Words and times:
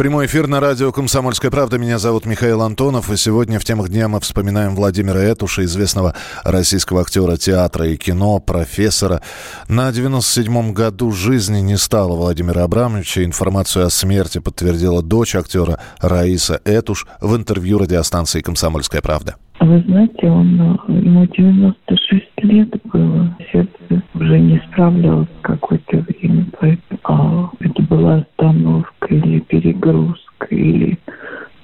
Прямой 0.00 0.24
эфир 0.24 0.46
на 0.46 0.60
радио 0.60 0.92
«Комсомольская 0.92 1.50
правда». 1.50 1.76
Меня 1.76 1.98
зовут 1.98 2.24
Михаил 2.24 2.62
Антонов. 2.62 3.10
И 3.10 3.18
сегодня 3.18 3.60
в 3.60 3.66
темах 3.66 3.90
дня 3.90 4.08
мы 4.08 4.18
вспоминаем 4.20 4.74
Владимира 4.74 5.20
Этуша, 5.20 5.62
известного 5.64 6.14
российского 6.42 7.02
актера 7.02 7.36
театра 7.36 7.86
и 7.86 7.98
кино, 7.98 8.38
профессора. 8.38 9.20
На 9.68 9.90
97-м 9.90 10.72
году 10.72 11.12
жизни 11.12 11.60
не 11.60 11.76
стало 11.76 12.16
Владимира 12.16 12.62
Абрамовича. 12.62 13.26
Информацию 13.26 13.84
о 13.84 13.90
смерти 13.90 14.38
подтвердила 14.38 15.02
дочь 15.02 15.34
актера 15.34 15.78
Раиса 16.00 16.62
Этуш 16.64 17.06
в 17.20 17.36
интервью 17.36 17.76
радиостанции 17.76 18.40
«Комсомольская 18.40 19.02
правда». 19.02 19.36
Вы 19.60 19.80
знаете, 19.80 20.30
он, 20.30 20.80
ему 20.88 21.26
96 21.26 22.26
лет 22.38 22.74
было. 22.84 23.36
Сердце 23.52 24.02
уже 24.14 24.40
не 24.40 24.58
справлялось 24.68 25.28
какое-то 25.42 25.98
время. 25.98 26.46
Поэтому 26.58 26.98
а, 27.04 27.50
это 27.60 27.82
была 27.82 28.14
остановка 28.16 29.14
или 29.14 29.40
перегрузка, 29.40 30.46
или 30.46 30.98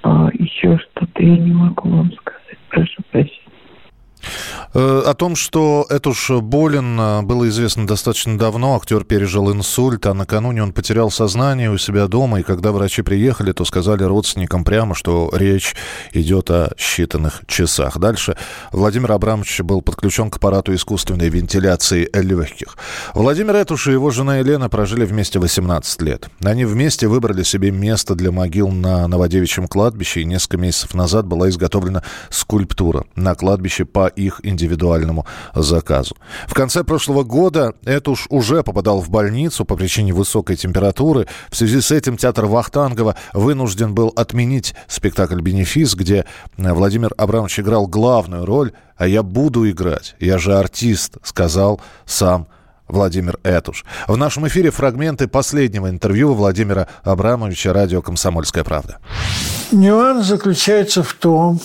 а, 0.03 0.29
еще 0.35 0.77
что-то. 0.77 1.23
Я 1.23 1.39
не 1.39 1.53
могу 1.53 1.89
вам 1.89 2.13
сказать. 2.13 2.59
Прошу 2.69 3.03
прощения. 3.11 3.46
Э, 4.75 5.03
о 5.07 5.15
том, 5.15 5.37
что 5.37 5.87
Этуш 5.89 6.31
болен, 6.31 7.01
э, 7.01 7.23
было 7.23 7.49
известно 7.49 7.87
достаточно 7.87 8.39
давно. 8.39 8.77
Актер 8.77 9.05
пережил 9.05 9.51
инсульт, 9.51 10.05
а 10.07 10.15
накануне 10.15 10.63
он 10.63 10.73
потерял 10.73 11.11
сознание 11.11 11.71
у 11.71 11.79
себя 11.79 12.09
дома. 12.09 12.41
И 12.41 12.43
когда 12.43 12.73
врачи 12.73 13.03
приехали, 13.03 13.53
то 13.53 13.65
сказали 13.65 14.03
родственникам 14.03 14.65
прямо, 14.65 14.95
что 14.95 15.31
речь 15.33 15.75
идет 16.13 16.51
о 16.51 16.73
считанных 16.77 17.45
часах. 17.47 17.99
Дальше 17.99 18.37
Владимир 18.73 19.13
Абрамович 19.13 19.61
был 19.61 19.81
подключен 19.81 20.31
к 20.31 20.37
аппарату 20.37 20.75
искусственной 20.75 21.29
вентиляции 21.31 22.11
легких. 22.13 22.77
Владимир 23.15 23.57
Этуш 23.57 23.89
и 23.89 23.93
его 23.93 24.11
жена 24.11 24.39
Елена 24.39 24.69
прожили 24.69 25.05
вместе 25.05 25.39
18 25.39 26.03
лет. 26.03 26.29
Они 26.45 26.65
вместе 26.65 27.09
выбрали 27.09 27.43
себе 27.45 27.71
место 27.71 28.15
для 28.15 28.31
могил 28.31 28.69
на 28.69 29.09
Новодевичьем 29.09 29.69
кладбище, 29.69 30.21
и 30.21 30.25
несколько 30.25 30.59
месяцев 30.59 30.95
назад 30.95 31.27
была 31.27 31.49
изготовлена 31.49 32.03
скульптура 32.31 33.07
на 33.15 33.35
кладбище 33.35 33.85
по 33.85 34.09
их 34.17 34.41
индивидуальному 34.43 35.27
заказу. 35.55 36.17
В 36.47 36.55
конце 36.55 36.85
прошлого 36.85 37.23
года 37.23 37.75
Этуш 37.85 38.27
уже 38.31 38.63
попадал 38.63 39.01
в 39.01 39.11
больницу 39.11 39.65
по 39.65 39.77
причине 39.77 40.13
высокой 40.13 40.57
температуры. 40.57 41.27
В 41.51 41.57
связи 41.57 41.81
с 41.81 41.91
этим 41.91 42.17
театр 42.17 42.47
Вахтангова 42.47 43.17
вынужден 43.33 43.95
был 43.95 44.13
отменить 44.17 44.75
спектакль 44.89 45.41
«Бенефис», 45.41 45.95
где 45.95 46.25
Владимир 46.57 47.13
Абрамович 47.17 47.61
играл 47.61 47.87
главную 47.87 48.45
роль, 48.45 48.73
а 48.97 49.07
я 49.07 49.23
буду 49.23 49.69
играть, 49.71 50.17
я 50.19 50.39
же 50.39 50.57
артист, 50.57 51.19
сказал 51.23 51.81
сам 52.07 52.49
Владимир 52.89 53.39
Этуш. 53.43 53.85
В 54.07 54.17
нашем 54.17 54.47
эфире 54.49 54.71
фрагменты 54.71 55.29
последнего 55.29 55.91
интервью 55.91 56.35
Владимира 56.35 56.89
Абрамовича 57.03 57.73
радио 57.73 58.01
«Комсомольская 58.01 58.65
правда». 58.65 58.99
Нюанс 59.73 60.27
заключается 60.27 61.03
в 61.03 61.13
том, 61.15 61.61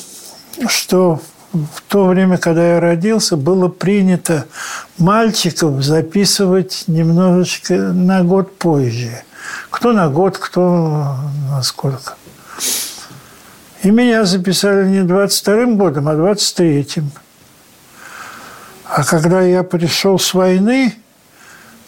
что 0.68 1.22
в 1.54 1.82
то 1.88 2.06
время, 2.06 2.38
когда 2.38 2.76
я 2.76 2.80
родился, 2.80 3.36
было 3.36 3.68
принято 3.68 4.46
мальчиков 4.98 5.84
записывать 5.84 6.86
немножечко 6.88 7.76
на 7.76 8.24
год 8.24 8.58
позже. 8.58 9.24
Кто 9.70 9.92
на 9.92 10.10
год, 10.10 10.38
кто 10.38 11.18
на 11.50 11.62
сколько. 11.64 12.16
И 13.84 13.90
меня 13.90 14.26
записали 14.26 14.88
не 14.88 15.00
22-м 15.00 15.78
годом, 15.78 16.08
а 16.08 16.14
23-м. 16.14 17.12
А 18.86 19.04
когда 19.04 19.42
я 19.42 19.64
пришел 19.64 20.20
с 20.20 20.34
войны, 20.34 20.96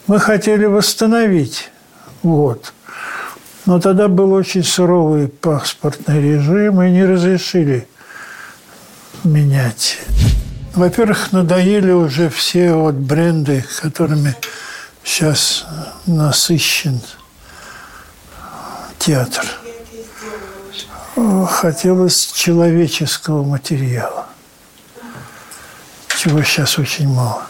мы 0.07 0.19
хотели 0.19 0.65
восстановить 0.65 1.71
год. 2.23 2.73
Но 3.65 3.79
тогда 3.79 4.07
был 4.07 4.33
очень 4.33 4.63
суровый 4.63 5.27
паспортный 5.27 6.21
режим, 6.21 6.81
и 6.81 6.89
не 6.89 7.05
разрешили 7.05 7.87
менять. 9.23 9.99
Во-первых, 10.73 11.31
надоели 11.31 11.91
уже 11.91 12.29
все 12.29 12.73
вот 12.73 12.95
бренды, 12.95 13.63
которыми 13.81 14.35
сейчас 15.03 15.65
насыщен 16.07 16.99
театр. 18.97 19.45
Хотелось 21.47 22.31
человеческого 22.31 23.43
материала, 23.43 24.27
чего 26.17 26.41
сейчас 26.41 26.79
очень 26.79 27.07
мало. 27.07 27.45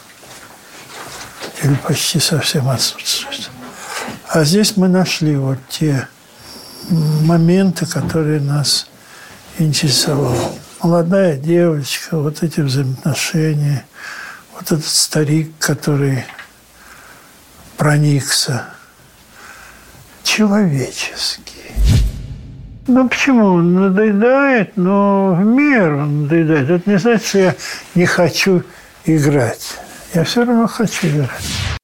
Или 1.61 1.75
почти 1.75 2.19
совсем 2.19 2.67
отсутствует. 2.67 3.49
А 4.27 4.43
здесь 4.43 4.75
мы 4.75 4.89
нашли 4.89 5.37
вот 5.37 5.59
те 5.69 6.09
моменты, 6.89 7.85
которые 7.85 8.41
нас 8.41 8.87
интересовали 9.59 10.39
молодая 10.83 11.37
девочка, 11.37 12.17
вот 12.17 12.43
эти 12.43 12.59
взаимоотношения, 12.59 13.85
вот 14.53 14.63
этот 14.63 14.85
старик, 14.85 15.51
который 15.59 16.25
проникся 17.77 18.65
человеческий. 20.23 21.71
Ну 22.87 23.07
почему? 23.07 23.45
Он 23.45 23.73
надоедает, 23.73 24.75
но 24.75 25.33
в 25.33 25.45
меру 25.45 26.01
он 26.01 26.23
надоедает. 26.23 26.69
Это 26.69 26.89
не 26.89 26.97
значит, 26.97 27.27
что 27.27 27.39
я 27.39 27.55
не 27.95 28.05
хочу 28.05 28.63
играть. 29.05 29.77
Я 30.13 30.25
все 30.25 30.43
равно 30.43 30.67
хочу 30.67 31.07
играть. 31.07 31.79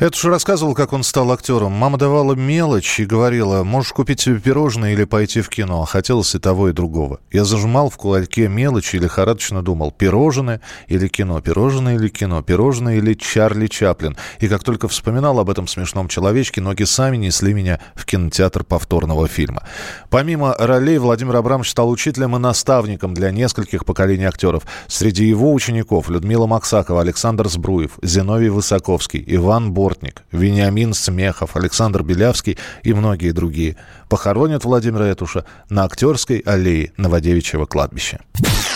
Это 0.00 0.16
же 0.16 0.30
рассказывал, 0.30 0.74
как 0.74 0.94
он 0.94 1.02
стал 1.02 1.30
актером. 1.30 1.72
Мама 1.72 1.98
давала 1.98 2.32
мелочь 2.32 2.98
и 3.00 3.04
говорила, 3.04 3.64
можешь 3.64 3.92
купить 3.92 4.18
себе 4.18 4.40
пирожное 4.40 4.94
или 4.94 5.04
пойти 5.04 5.42
в 5.42 5.50
кино. 5.50 5.82
А 5.82 5.84
хотелось 5.84 6.34
и 6.34 6.38
того, 6.38 6.70
и 6.70 6.72
другого. 6.72 7.20
Я 7.30 7.44
зажимал 7.44 7.90
в 7.90 7.98
кулаке 7.98 8.48
мелочи 8.48 8.96
и 8.96 8.98
лихорадочно 8.98 9.62
думал, 9.62 9.90
пирожное 9.92 10.62
или 10.86 11.06
кино, 11.06 11.42
пирожное 11.42 11.96
или 11.96 12.08
кино, 12.08 12.40
пирожное 12.40 12.96
или 12.96 13.12
Чарли 13.12 13.66
Чаплин. 13.66 14.16
И 14.38 14.48
как 14.48 14.64
только 14.64 14.88
вспоминал 14.88 15.38
об 15.38 15.50
этом 15.50 15.68
смешном 15.68 16.08
человечке, 16.08 16.62
ноги 16.62 16.84
сами 16.84 17.18
несли 17.18 17.52
меня 17.52 17.78
в 17.94 18.06
кинотеатр 18.06 18.64
повторного 18.64 19.28
фильма. 19.28 19.64
Помимо 20.08 20.54
ролей, 20.58 20.96
Владимир 20.96 21.36
Абрамович 21.36 21.72
стал 21.72 21.90
учителем 21.90 22.34
и 22.36 22.38
наставником 22.38 23.12
для 23.12 23.32
нескольких 23.32 23.84
поколений 23.84 24.24
актеров. 24.24 24.62
Среди 24.86 25.26
его 25.26 25.52
учеников 25.52 26.08
Людмила 26.08 26.46
Максакова, 26.46 27.02
Александр 27.02 27.50
Сбруев, 27.50 27.98
Зиновий 28.00 28.48
Высоковский, 28.48 29.22
Иван 29.26 29.74
Бор 29.74 29.89
Бортник, 29.90 30.22
Вениамин 30.30 30.94
Смехов, 30.94 31.56
Александр 31.56 32.04
Белявский 32.04 32.56
и 32.84 32.94
многие 32.94 33.32
другие. 33.32 33.76
Похоронят 34.08 34.64
Владимира 34.64 35.06
Этуша 35.06 35.44
на 35.68 35.82
Актерской 35.82 36.38
аллее 36.46 36.92
Новодевичьего 36.96 37.66
кладбища. 37.66 38.20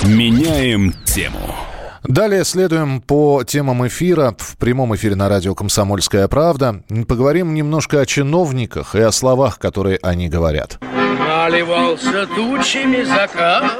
Меняем 0.02 0.92
тему. 1.04 1.54
Далее 2.02 2.44
следуем 2.44 3.00
по 3.00 3.44
темам 3.44 3.86
эфира 3.86 4.34
в 4.36 4.56
прямом 4.56 4.97
эфире 4.97 5.14
на 5.14 5.28
радио 5.28 5.54
«Комсомольская 5.54 6.26
правда». 6.26 6.82
Поговорим 7.06 7.54
немножко 7.54 8.00
о 8.00 8.06
чиновниках 8.06 8.96
и 8.96 9.00
о 9.00 9.12
словах, 9.12 9.60
которые 9.60 10.00
они 10.02 10.28
говорят. 10.28 10.81
Наливался 10.82 12.26
тучами 12.26 13.04
закат, 13.04 13.72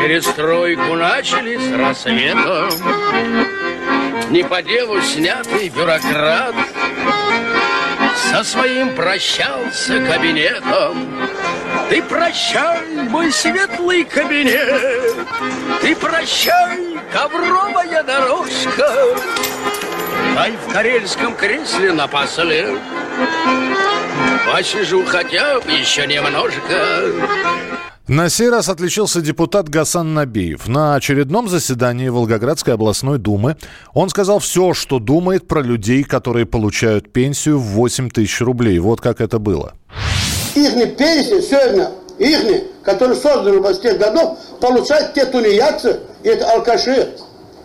Перестройку 0.00 0.96
начали 0.96 1.56
с 1.56 1.72
рассветом 1.78 3.59
не 4.30 4.42
по 4.42 4.62
делу 4.62 5.00
снятый 5.00 5.68
бюрократ. 5.68 6.54
Со 8.30 8.44
своим 8.44 8.94
прощался 8.94 10.04
кабинетом. 10.06 11.28
Ты 11.88 12.02
прощай, 12.02 12.80
мой 13.08 13.32
светлый 13.32 14.04
кабинет. 14.04 15.16
Ты 15.80 15.96
прощай, 15.96 16.98
ковровая 17.12 18.02
дорожка. 18.02 19.16
Дай 20.34 20.52
в 20.52 20.72
карельском 20.72 21.34
кресле 21.34 21.92
напослед 21.92 22.78
Посижу 24.46 25.04
хотя 25.04 25.60
бы 25.60 25.72
еще 25.72 26.06
немножко 26.06 27.02
на 28.10 28.28
сей 28.28 28.50
раз 28.50 28.68
отличился 28.68 29.20
депутат 29.20 29.68
Гасан 29.68 30.14
Набиев. 30.14 30.66
На 30.66 30.96
очередном 30.96 31.48
заседании 31.48 32.08
Волгоградской 32.08 32.74
областной 32.74 33.18
думы 33.18 33.56
он 33.94 34.08
сказал 34.08 34.40
все, 34.40 34.74
что 34.74 34.98
думает 34.98 35.46
про 35.46 35.62
людей, 35.62 36.02
которые 36.02 36.44
получают 36.44 37.12
пенсию 37.12 37.60
в 37.60 37.66
8 37.66 38.10
тысяч 38.10 38.40
рублей. 38.40 38.80
Вот 38.80 39.00
как 39.00 39.20
это 39.20 39.38
было. 39.38 39.74
Их 40.56 40.72
пенсия 40.96 41.40
сегодня, 41.40 41.92
их, 42.18 42.64
которые 42.82 43.14
созданы 43.14 43.60
в 43.60 43.80
тех 43.80 43.96
годов, 43.96 44.36
получают 44.60 45.14
те 45.14 45.24
тунеядцы 45.26 46.00
и 46.24 46.30
это 46.30 46.50
алкаши. 46.50 47.10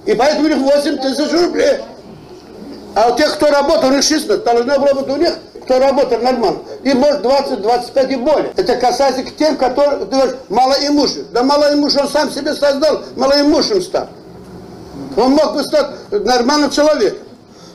И 0.06 0.14
поэтому 0.14 0.46
у 0.46 0.50
них 0.50 0.58
8 0.60 0.98
тысяч 0.98 1.32
рублей. 1.32 1.80
А 2.94 3.12
у 3.12 3.18
тех, 3.18 3.34
кто 3.34 3.48
работал, 3.50 3.90
у 3.90 3.94
них 3.94 4.04
16, 4.04 4.44
должно 4.44 4.80
было 4.80 4.94
быть 5.02 5.10
у 5.10 5.18
них 5.18 5.34
кто 5.66 5.80
работает 5.80 6.24
нормально, 6.24 6.60
и 6.84 6.94
может 6.94 7.26
20-25 7.26 8.14
и 8.14 8.16
более. 8.16 8.54
Это 8.56 8.76
касается 8.78 9.24
к 9.24 9.36
тем, 9.36 9.58
которые, 9.58 10.06
ты 10.06 10.16
говоришь, 10.16 10.36
малоимущих. 10.50 11.32
Да 11.32 11.44
малоимущий 11.44 12.00
он 12.00 12.08
сам 12.08 12.32
себе 12.32 12.54
создал 12.54 13.02
малоимущим 13.16 13.82
стал. 13.82 14.08
Он 15.18 15.32
мог 15.32 15.54
бы 15.54 15.64
стать 15.64 15.88
нормальным 16.12 16.70
человеком. 16.70 17.20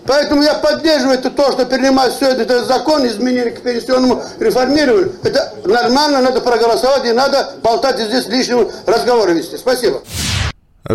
Поэтому 0.06 0.42
я 0.42 0.54
поддерживаю 0.54 1.18
это 1.18 1.30
то, 1.30 1.52
что 1.52 1.66
принимать 1.66 2.14
все 2.14 2.30
это, 2.30 2.42
этот 2.42 2.66
закон, 2.66 3.06
изменили 3.06 3.50
к 3.50 3.62
пенсионному 3.62 4.22
реформированию. 4.38 5.12
Это 5.22 5.52
нормально, 5.64 6.22
надо 6.22 6.40
проголосовать, 6.40 7.04
и 7.04 7.12
надо 7.12 7.50
болтать 7.62 7.98
здесь 7.98 8.26
лишнего 8.26 8.70
разговора 8.86 9.30
вести. 9.30 9.56
Спасибо. 9.56 10.00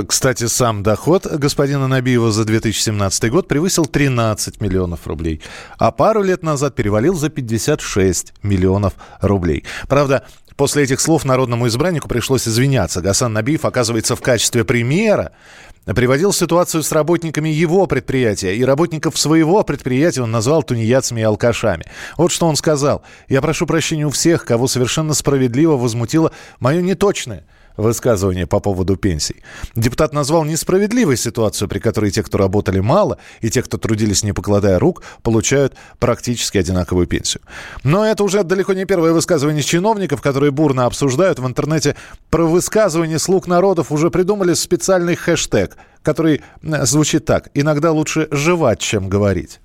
Кстати, 0.07 0.47
сам 0.47 0.83
доход 0.83 1.27
господина 1.27 1.87
Набиева 1.87 2.31
за 2.31 2.43
2017 2.45 3.29
год 3.29 3.47
превысил 3.47 3.85
13 3.85 4.59
миллионов 4.59 5.05
рублей, 5.05 5.41
а 5.77 5.91
пару 5.91 6.23
лет 6.23 6.43
назад 6.43 6.75
перевалил 6.75 7.15
за 7.15 7.29
56 7.29 8.33
миллионов 8.43 8.93
рублей. 9.21 9.63
Правда, 9.87 10.23
После 10.55 10.83
этих 10.83 11.01
слов 11.01 11.25
народному 11.25 11.67
избраннику 11.67 12.07
пришлось 12.07 12.47
извиняться. 12.47 13.01
Гасан 13.01 13.33
Набиев, 13.33 13.65
оказывается, 13.65 14.15
в 14.15 14.21
качестве 14.21 14.63
примера 14.63 15.33
приводил 15.83 16.31
ситуацию 16.31 16.81
с 16.81 16.93
работниками 16.93 17.49
его 17.49 17.87
предприятия. 17.87 18.55
И 18.55 18.63
работников 18.63 19.19
своего 19.19 19.63
предприятия 19.63 20.21
он 20.21 20.31
назвал 20.31 20.63
тунеядцами 20.63 21.19
и 21.19 21.23
алкашами. 21.23 21.85
Вот 22.17 22.31
что 22.31 22.47
он 22.47 22.55
сказал. 22.55 23.03
«Я 23.27 23.41
прошу 23.41 23.67
прощения 23.67 24.07
у 24.07 24.11
всех, 24.11 24.45
кого 24.45 24.69
совершенно 24.69 25.13
справедливо 25.13 25.75
возмутило 25.75 26.31
мое 26.61 26.81
неточное 26.81 27.43
высказывание 27.77 28.47
по 28.47 28.59
поводу 28.59 28.95
пенсий. 28.95 29.37
Депутат 29.75 30.13
назвал 30.13 30.45
несправедливой 30.45 31.17
ситуацию, 31.17 31.67
при 31.67 31.79
которой 31.79 32.11
те, 32.11 32.23
кто 32.23 32.37
работали 32.37 32.79
мало, 32.79 33.17
и 33.41 33.49
те, 33.49 33.61
кто 33.61 33.77
трудились 33.77 34.23
не 34.23 34.33
покладая 34.33 34.79
рук, 34.79 35.03
получают 35.23 35.75
практически 35.99 36.57
одинаковую 36.57 37.07
пенсию. 37.07 37.41
Но 37.83 38.05
это 38.05 38.23
уже 38.23 38.43
далеко 38.43 38.73
не 38.73 38.85
первое 38.85 39.13
высказывание 39.13 39.63
чиновников, 39.63 40.21
которые 40.21 40.51
бурно 40.51 40.85
обсуждают 40.85 41.39
в 41.39 41.47
интернете. 41.47 41.95
Про 42.29 42.45
высказывание 42.45 43.19
слуг 43.19 43.47
народов 43.47 43.91
уже 43.91 44.09
придумали 44.09 44.53
специальный 44.53 45.15
хэштег, 45.15 45.77
который 46.01 46.41
э, 46.61 46.85
звучит 46.85 47.25
так. 47.25 47.49
«Иногда 47.53 47.91
лучше 47.91 48.27
жевать, 48.31 48.79
чем 48.79 49.09
говорить». 49.09 49.59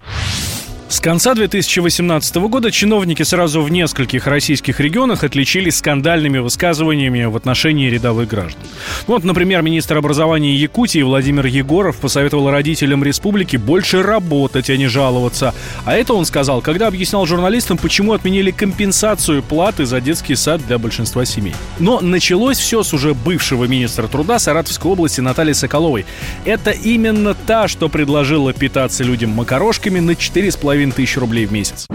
С 0.90 0.98
конца 0.98 1.34
2018 1.34 2.34
года 2.48 2.72
чиновники 2.72 3.22
сразу 3.22 3.62
в 3.62 3.70
нескольких 3.70 4.26
российских 4.26 4.80
регионах 4.80 5.22
отличились 5.22 5.76
скандальными 5.76 6.38
высказываниями 6.38 7.26
в 7.26 7.36
отношении 7.36 7.88
рядовых 7.88 8.28
граждан. 8.28 8.60
Вот, 9.06 9.22
например, 9.22 9.62
министр 9.62 9.98
образования 9.98 10.52
Якутии 10.56 11.00
Владимир 11.02 11.46
Егоров 11.46 11.98
посоветовал 11.98 12.50
родителям 12.50 13.04
республики 13.04 13.56
больше 13.56 14.02
работать, 14.02 14.68
а 14.68 14.76
не 14.76 14.88
жаловаться. 14.88 15.54
А 15.84 15.94
это 15.94 16.12
он 16.12 16.24
сказал, 16.24 16.60
когда 16.60 16.88
объяснял 16.88 17.24
журналистам, 17.24 17.78
почему 17.78 18.12
отменили 18.12 18.50
компенсацию 18.50 19.44
платы 19.44 19.86
за 19.86 20.00
детский 20.00 20.34
сад 20.34 20.60
для 20.66 20.76
большинства 20.78 21.24
семей. 21.24 21.54
Но 21.78 22.00
началось 22.00 22.58
все 22.58 22.82
с 22.82 22.92
уже 22.92 23.14
бывшего 23.14 23.66
министра 23.66 24.08
труда 24.08 24.40
Саратовской 24.40 24.90
области 24.90 25.20
Натальи 25.20 25.52
Соколовой. 25.52 26.04
Это 26.44 26.72
именно 26.72 27.34
та, 27.34 27.68
что 27.68 27.88
предложила 27.88 28.52
питаться 28.52 29.04
людям 29.04 29.30
макарошками 29.30 30.00
на 30.00 30.10
4,5 30.10 30.79
половиной 30.80 30.92
тысяч 30.92 31.16
рублей 31.18 31.44
в 31.44 31.52
месяц. 31.52 31.86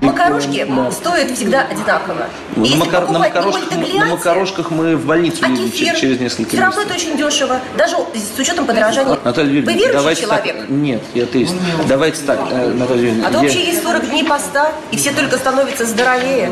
Макарошки 0.00 0.66
стоят 0.90 1.30
всегда 1.30 1.62
одинаково. 1.62 2.26
Ну, 2.56 2.66
на, 2.66 2.76
макар... 2.76 3.08
на, 3.08 3.18
макарошках, 3.20 3.70
на 3.94 4.06
макарошках 4.06 4.70
мы 4.70 4.96
в 4.96 5.06
больницу 5.06 5.38
а 5.42 5.48
едем 5.48 5.70
кефир? 5.70 5.94
через 5.94 6.20
несколько 6.20 6.50
Все 6.50 6.60
равно 6.60 6.82
это 6.82 6.94
очень 6.94 7.16
дешево, 7.16 7.60
даже 7.76 7.96
с 7.96 8.38
учетом 8.38 8.66
подорожания. 8.66 9.16
Наталья 9.24 9.48
Юрьевна, 9.48 9.72
Вы 9.72 9.78
верующий 9.78 9.94
давайте 9.94 10.22
человек? 10.22 10.56
Так... 10.58 10.68
Нет, 10.68 11.02
я 11.14 11.22
атеист. 11.22 11.54
Давайте 11.88 12.22
так, 12.22 12.40
э, 12.50 12.72
Наталья 12.74 13.02
Юрьевна. 13.02 13.28
А 13.28 13.30
то 13.30 13.38
вообще 13.38 13.64
есть 13.64 13.82
40 13.82 14.10
дней 14.10 14.24
поста, 14.24 14.72
и 14.90 14.96
все 14.96 15.12
только 15.12 15.38
становятся 15.38 15.86
здоровее. 15.86 16.50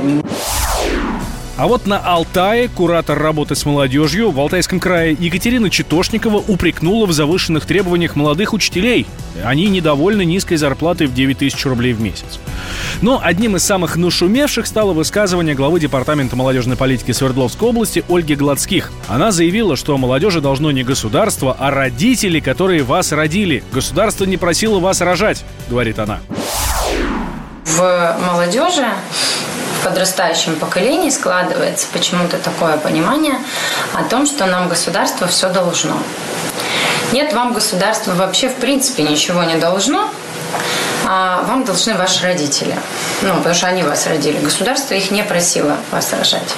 А 1.58 1.66
вот 1.66 1.86
на 1.86 1.98
Алтае 1.98 2.68
куратор 2.68 3.18
работы 3.18 3.54
с 3.54 3.66
молодежью 3.66 4.30
в 4.30 4.40
Алтайском 4.40 4.80
крае 4.80 5.14
Екатерина 5.18 5.68
Читошникова 5.68 6.42
упрекнула 6.48 7.04
в 7.04 7.12
завышенных 7.12 7.66
требованиях 7.66 8.16
молодых 8.16 8.54
учителей. 8.54 9.06
Они 9.44 9.66
недовольны 9.68 10.24
низкой 10.24 10.56
зарплатой 10.56 11.08
в 11.08 11.14
9 11.14 11.38
тысяч 11.38 11.64
рублей 11.66 11.92
в 11.92 12.00
месяц. 12.00 12.40
Но 13.02 13.20
одним 13.22 13.56
из 13.56 13.64
самых 13.64 13.96
нашумевших 13.96 14.66
стало 14.66 14.94
высказывание 14.94 15.54
главы 15.54 15.78
Департамента 15.78 16.36
молодежной 16.36 16.76
политики 16.76 17.12
Свердловской 17.12 17.68
области 17.68 18.02
Ольги 18.08 18.34
Гладских. 18.34 18.90
Она 19.06 19.30
заявила, 19.30 19.76
что 19.76 19.98
молодежи 19.98 20.40
должно 20.40 20.70
не 20.70 20.82
государство, 20.82 21.54
а 21.58 21.70
родители, 21.70 22.40
которые 22.40 22.82
вас 22.82 23.12
родили. 23.12 23.62
Государство 23.72 24.24
не 24.24 24.38
просило 24.38 24.80
вас 24.80 25.02
рожать, 25.02 25.44
говорит 25.68 25.98
она. 25.98 26.20
В 27.64 28.16
молодежи 28.26 28.86
подрастающем 29.84 30.56
поколении 30.56 31.10
складывается 31.10 31.86
почему-то 31.92 32.38
такое 32.38 32.76
понимание 32.76 33.38
о 33.94 34.04
том, 34.04 34.26
что 34.26 34.46
нам 34.46 34.68
государство 34.68 35.26
все 35.26 35.52
должно. 35.52 35.96
Нет, 37.12 37.32
вам 37.32 37.52
государство 37.52 38.12
вообще 38.12 38.48
в 38.48 38.54
принципе 38.56 39.02
ничего 39.02 39.44
не 39.44 39.56
должно, 39.56 40.08
а 41.06 41.42
вам 41.42 41.64
должны 41.64 41.94
ваши 41.94 42.22
родители. 42.22 42.74
Ну, 43.22 43.36
потому 43.36 43.54
что 43.54 43.66
они 43.66 43.82
вас 43.82 44.06
родили. 44.06 44.38
Государство 44.38 44.94
их 44.94 45.10
не 45.10 45.22
просило 45.22 45.76
вас 45.90 46.12
рожать. 46.12 46.54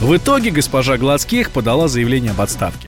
В 0.00 0.16
итоге 0.16 0.50
госпожа 0.50 0.98
Гладских 0.98 1.50
подала 1.50 1.88
заявление 1.88 2.32
об 2.32 2.40
отставке. 2.40 2.86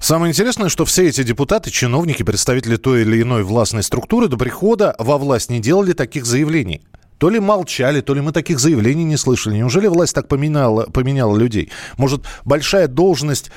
Самое 0.00 0.30
интересное, 0.30 0.68
что 0.68 0.84
все 0.84 1.08
эти 1.08 1.22
депутаты, 1.22 1.70
чиновники, 1.70 2.22
представители 2.22 2.76
той 2.76 3.02
или 3.02 3.22
иной 3.22 3.42
властной 3.42 3.82
структуры 3.82 4.28
до 4.28 4.36
прихода 4.36 4.94
во 4.98 5.16
власть 5.16 5.48
не 5.50 5.60
делали 5.60 5.92
таких 5.92 6.26
заявлений. 6.26 6.82
То 7.22 7.30
ли 7.30 7.38
молчали, 7.38 8.00
то 8.00 8.14
ли 8.14 8.20
мы 8.20 8.32
таких 8.32 8.58
заявлений 8.58 9.04
не 9.04 9.16
слышали. 9.16 9.54
Неужели 9.54 9.86
власть 9.86 10.12
так 10.12 10.26
поменяла, 10.26 10.86
поменяла 10.92 11.38
людей? 11.38 11.70
Может, 11.96 12.24
большая 12.44 12.88
должность 12.88 13.52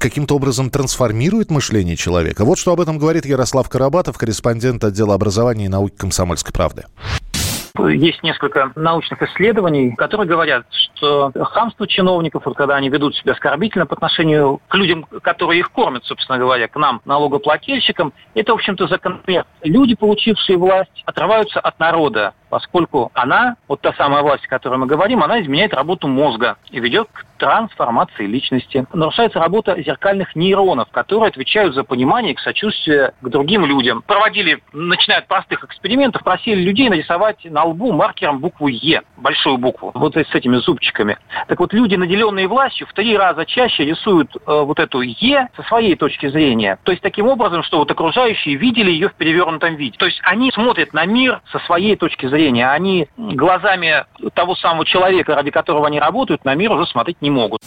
каким-то 0.00 0.34
образом 0.34 0.70
трансформирует 0.70 1.52
мышление 1.52 1.94
человека? 1.94 2.44
Вот 2.44 2.58
что 2.58 2.72
об 2.72 2.80
этом 2.80 2.98
говорит 2.98 3.26
Ярослав 3.26 3.68
Карабатов, 3.68 4.18
корреспондент 4.18 4.82
отдела 4.82 5.14
образования 5.14 5.66
и 5.66 5.68
науки 5.68 5.94
«Комсомольской 5.96 6.52
правды». 6.52 6.86
Есть 7.78 8.24
несколько 8.24 8.72
научных 8.74 9.22
исследований, 9.22 9.94
которые 9.94 10.26
говорят, 10.26 10.66
что 10.96 11.30
хамство 11.52 11.86
чиновников, 11.86 12.42
вот 12.44 12.56
когда 12.56 12.74
они 12.74 12.88
ведут 12.88 13.14
себя 13.14 13.34
оскорбительно 13.34 13.86
по 13.86 13.94
отношению 13.94 14.60
к 14.66 14.74
людям, 14.74 15.06
которые 15.22 15.60
их 15.60 15.70
кормят, 15.70 16.04
собственно 16.06 16.38
говоря, 16.38 16.66
к 16.66 16.74
нам, 16.74 17.00
налогоплательщикам, 17.04 18.12
это, 18.34 18.50
в 18.50 18.56
общем-то, 18.56 18.88
закономерно. 18.88 19.46
Люди, 19.62 19.94
получившие 19.94 20.58
власть, 20.58 21.04
отрываются 21.06 21.60
от 21.60 21.78
народа, 21.78 22.34
поскольку 22.50 23.10
она, 23.14 23.56
вот 23.68 23.80
та 23.80 23.94
самая 23.94 24.22
власть, 24.22 24.44
о 24.44 24.48
которой 24.48 24.78
мы 24.78 24.86
говорим, 24.86 25.22
она 25.22 25.40
изменяет 25.40 25.72
работу 25.72 26.08
мозга 26.08 26.56
и 26.70 26.80
ведет 26.80 27.08
к 27.12 27.24
трансформации 27.38 28.26
личности. 28.26 28.86
Нарушается 28.92 29.38
работа 29.38 29.80
зеркальных 29.80 30.36
нейронов, 30.36 30.90
которые 30.90 31.28
отвечают 31.28 31.74
за 31.74 31.84
понимание 31.84 32.32
и 32.32 32.34
к 32.34 32.40
сочувствию 32.40 33.12
к 33.20 33.28
другим 33.28 33.64
людям. 33.64 34.02
Проводили, 34.06 34.62
начиная 34.72 35.20
от 35.20 35.28
простых 35.28 35.64
экспериментов, 35.64 36.22
просили 36.22 36.60
людей 36.60 36.90
нарисовать 36.90 37.44
на 37.44 37.64
лбу 37.64 37.92
маркером 37.92 38.40
букву 38.40 38.68
«Е», 38.68 39.02
большую 39.16 39.56
букву, 39.56 39.92
вот 39.94 40.16
с 40.16 40.34
этими 40.34 40.56
зубчиками. 40.56 41.16
Так 41.48 41.60
вот, 41.60 41.72
люди, 41.72 41.94
наделенные 41.94 42.46
властью, 42.46 42.86
в 42.86 42.92
три 42.92 43.16
раза 43.16 43.46
чаще 43.46 43.84
рисуют 43.84 44.34
э, 44.34 44.40
вот 44.46 44.78
эту 44.78 45.00
«Е» 45.00 45.48
со 45.56 45.62
своей 45.62 45.94
точки 45.94 46.28
зрения. 46.28 46.78
То 46.82 46.92
есть 46.92 47.02
таким 47.02 47.28
образом, 47.28 47.62
что 47.62 47.78
вот 47.78 47.90
окружающие 47.90 48.56
видели 48.56 48.90
ее 48.90 49.08
в 49.08 49.14
перевернутом 49.14 49.76
виде. 49.76 49.96
То 49.96 50.06
есть 50.06 50.20
они 50.24 50.50
смотрят 50.52 50.92
на 50.92 51.06
мир 51.06 51.40
со 51.50 51.58
своей 51.60 51.96
точки 51.96 52.26
зрения. 52.26 52.39
Они 52.48 53.06
глазами 53.16 54.04
того 54.34 54.54
самого 54.56 54.84
человека, 54.84 55.34
ради 55.34 55.50
которого 55.50 55.86
они 55.86 56.00
работают, 56.00 56.44
на 56.44 56.54
мир 56.54 56.72
уже 56.72 56.86
смотреть 56.86 57.20
не 57.20 57.30
могут. 57.30 57.60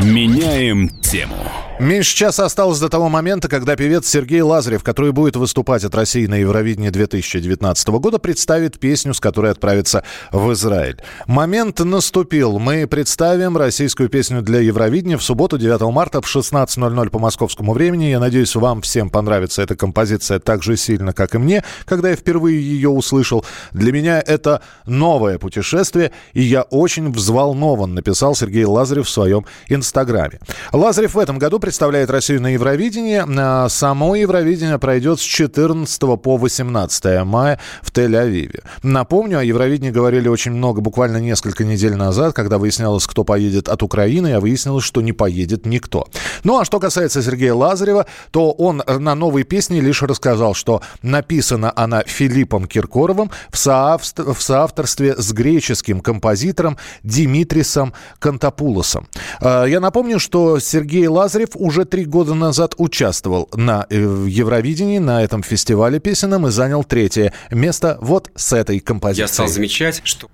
Меняем 0.00 0.88
тему. 1.00 1.34
Меньше 1.82 2.14
часа 2.14 2.44
осталось 2.44 2.78
до 2.78 2.88
того 2.88 3.08
момента, 3.08 3.48
когда 3.48 3.74
певец 3.74 4.06
Сергей 4.06 4.40
Лазарев, 4.40 4.84
который 4.84 5.10
будет 5.10 5.34
выступать 5.34 5.82
от 5.82 5.92
России 5.96 6.26
на 6.26 6.36
Евровидении 6.36 6.90
2019 6.90 7.88
года, 7.88 8.20
представит 8.20 8.78
песню, 8.78 9.14
с 9.14 9.18
которой 9.18 9.50
отправится 9.50 10.04
в 10.30 10.52
Израиль. 10.52 11.02
Момент 11.26 11.80
наступил. 11.80 12.60
Мы 12.60 12.86
представим 12.86 13.56
российскую 13.56 14.08
песню 14.08 14.42
для 14.42 14.60
Евровидения 14.60 15.18
в 15.18 15.24
субботу, 15.24 15.58
9 15.58 15.92
марта 15.92 16.22
в 16.22 16.36
16.00 16.36 17.10
по 17.10 17.18
московскому 17.18 17.72
времени. 17.72 18.04
Я 18.04 18.20
надеюсь, 18.20 18.54
вам 18.54 18.82
всем 18.82 19.10
понравится 19.10 19.60
эта 19.60 19.74
композиция 19.74 20.38
так 20.38 20.62
же 20.62 20.76
сильно, 20.76 21.12
как 21.12 21.34
и 21.34 21.38
мне, 21.38 21.64
когда 21.84 22.10
я 22.10 22.14
впервые 22.14 22.62
ее 22.62 22.90
услышал. 22.90 23.44
Для 23.72 23.90
меня 23.90 24.22
это 24.24 24.62
новое 24.86 25.40
путешествие, 25.40 26.12
и 26.32 26.42
я 26.42 26.62
очень 26.62 27.10
взволнован, 27.10 27.92
написал 27.92 28.36
Сергей 28.36 28.66
Лазарев 28.66 29.08
в 29.08 29.10
своем 29.10 29.46
инстаграме. 29.68 30.38
Лазарев 30.72 31.16
в 31.16 31.18
этом 31.18 31.40
году 31.40 31.58
представляет 31.72 32.10
Россию 32.10 32.42
на 32.42 32.48
Евровидении. 32.48 33.24
А 33.26 33.66
само 33.70 34.14
Евровидение 34.14 34.78
пройдет 34.78 35.20
с 35.20 35.22
14 35.22 36.00
по 36.20 36.36
18 36.36 37.24
мая 37.24 37.58
в 37.80 37.90
Тель-Авиве. 37.90 38.62
Напомню, 38.82 39.38
о 39.38 39.42
Евровидении 39.42 39.90
говорили 39.90 40.28
очень 40.28 40.52
много 40.52 40.82
буквально 40.82 41.16
несколько 41.16 41.64
недель 41.64 41.94
назад, 41.94 42.34
когда 42.34 42.58
выяснялось, 42.58 43.06
кто 43.06 43.24
поедет 43.24 43.70
от 43.70 43.82
Украины, 43.82 44.34
а 44.34 44.40
выяснилось, 44.40 44.84
что 44.84 45.00
не 45.00 45.14
поедет 45.14 45.64
никто. 45.64 46.08
Ну 46.44 46.58
а 46.60 46.66
что 46.66 46.78
касается 46.78 47.22
Сергея 47.22 47.54
Лазарева, 47.54 48.04
то 48.32 48.52
он 48.52 48.82
на 48.86 49.14
новой 49.14 49.44
песне 49.44 49.80
лишь 49.80 50.02
рассказал, 50.02 50.52
что 50.52 50.82
написана 51.00 51.72
она 51.74 52.02
Филиппом 52.02 52.66
Киркоровым 52.66 53.30
в, 53.50 53.56
соавторстве, 53.56 54.34
в 54.34 54.42
соавторстве 54.42 55.14
с 55.16 55.32
греческим 55.32 56.02
композитором 56.02 56.76
Димитрисом 57.02 57.94
Кантапулосом. 58.18 59.08
А, 59.40 59.64
я 59.64 59.80
напомню, 59.80 60.18
что 60.18 60.58
Сергей 60.58 61.06
Лазарев 61.06 61.51
уже 61.56 61.84
три 61.84 62.04
года 62.04 62.34
назад 62.34 62.74
участвовал 62.78 63.48
на 63.52 63.86
э, 63.90 63.96
Евровидении, 63.96 64.98
на 64.98 65.22
этом 65.22 65.42
фестивале 65.42 66.00
песенном 66.00 66.46
и 66.46 66.50
занял 66.50 66.84
третье 66.84 67.32
место 67.50 67.98
вот 68.00 68.30
с 68.34 68.52
этой 68.52 68.80
композицией. 68.80 69.24
Я 69.24 69.28
стал 69.28 69.48
замечать, 69.48 70.00
что... 70.04 70.28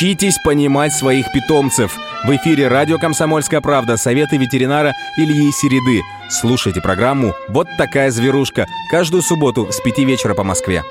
Учитесь 0.00 0.38
понимать 0.38 0.94
своих 0.94 1.30
питомцев. 1.30 1.98
В 2.24 2.34
эфире 2.36 2.68
радио 2.68 2.96
«Комсомольская 2.96 3.60
правда» 3.60 3.98
советы 3.98 4.38
ветеринара 4.38 4.94
Ильи 5.18 5.52
Середы. 5.52 6.00
Слушайте 6.30 6.80
программу 6.80 7.34
«Вот 7.48 7.68
такая 7.76 8.10
зверушка» 8.10 8.66
каждую 8.90 9.20
субботу 9.22 9.70
с 9.70 9.78
5 9.78 9.98
вечера 9.98 10.32
по 10.32 10.42
Москве. 10.42 10.84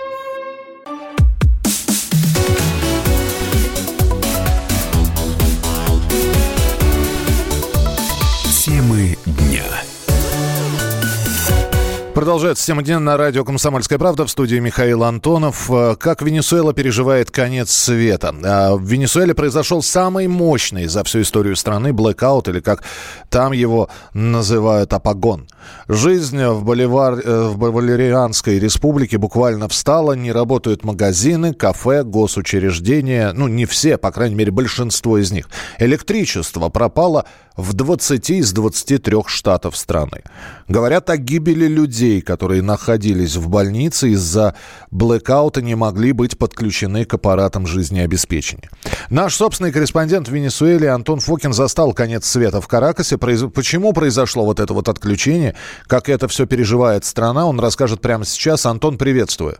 Продолжается 12.20 12.66
тема 12.66 12.84
дня 12.84 13.00
на 13.00 13.16
радио 13.16 13.46
«Комсомольская 13.46 13.98
правда» 13.98 14.26
в 14.26 14.30
студии 14.30 14.58
Михаил 14.58 15.06
Антонов. 15.06 15.72
Э, 15.72 15.96
как 15.96 16.22
Венесуэла 16.22 16.74
переживает 16.74 17.32
конец 17.32 17.72
света? 17.72 18.36
Э, 18.44 18.76
в 18.76 18.84
Венесуэле 18.84 19.34
произошел 19.34 19.82
самый 19.82 20.28
мощный 20.28 20.88
за 20.88 21.06
всю 21.06 21.22
историю 21.22 21.56
страны 21.56 21.94
блэкаут, 21.94 22.50
или 22.50 22.60
как 22.60 22.84
там 23.30 23.54
его 23.54 23.90
называют 24.14 24.92
апагон. 24.92 25.48
Жизнь 25.88 26.44
в, 26.44 26.63
Боливар, 26.63 27.20
э, 27.20 27.48
в 27.50 27.58
Боливарианской 27.58 28.60
республике 28.60 29.18
буквально 29.18 29.68
встала, 29.68 30.13
не 30.13 30.32
работают 30.32 30.84
магазины, 30.84 31.54
кафе, 31.54 32.04
госучреждения, 32.04 33.32
ну 33.34 33.48
не 33.48 33.66
все, 33.66 33.98
по 33.98 34.12
крайней 34.12 34.36
мере 34.36 34.51
большинство 34.51 35.18
из 35.18 35.32
них. 35.32 35.50
Электричество 35.80 36.70
пропало 36.70 37.25
в 37.60 37.74
20 37.74 38.30
из 38.30 38.54
23 38.54 39.18
штатов 39.28 39.75
страны. 39.75 40.24
Говорят 40.68 41.10
о 41.10 41.18
гибели 41.18 41.68
людей, 41.68 42.22
которые 42.22 42.62
находились 42.62 43.36
в 43.36 43.50
больнице 43.50 44.12
из-за 44.12 44.56
блэкаута, 44.92 45.62
не 45.62 45.75
могли 45.75 46.13
быть 46.13 46.38
подключены 46.38 47.06
к 47.06 47.13
аппаратам 47.13 47.68
жизнеобеспечения. 47.68 48.70
Наш 49.10 49.36
собственный 49.36 49.72
корреспондент 49.72 50.30
в 50.30 50.32
Венесуэле 50.32 50.89
Антон 50.89 51.20
Фокин 51.20 51.51
застал 51.51 51.94
конец 51.94 52.25
света 52.25 52.62
в 52.62 52.68
Каракасе. 52.68 53.18
Почему 53.18 53.92
произошло 53.92 54.46
вот 54.46 54.60
это 54.60 54.74
вот 54.74 54.88
отключение, 54.88 55.49
как 55.88 56.10
это 56.10 56.27
все 56.27 56.46
переживает 56.46 57.06
страна, 57.06 57.46
он 57.46 57.60
расскажет 57.60 58.01
прямо 58.01 58.25
сейчас. 58.25 58.65
Антон, 58.65 58.98
приветствую. 58.98 59.58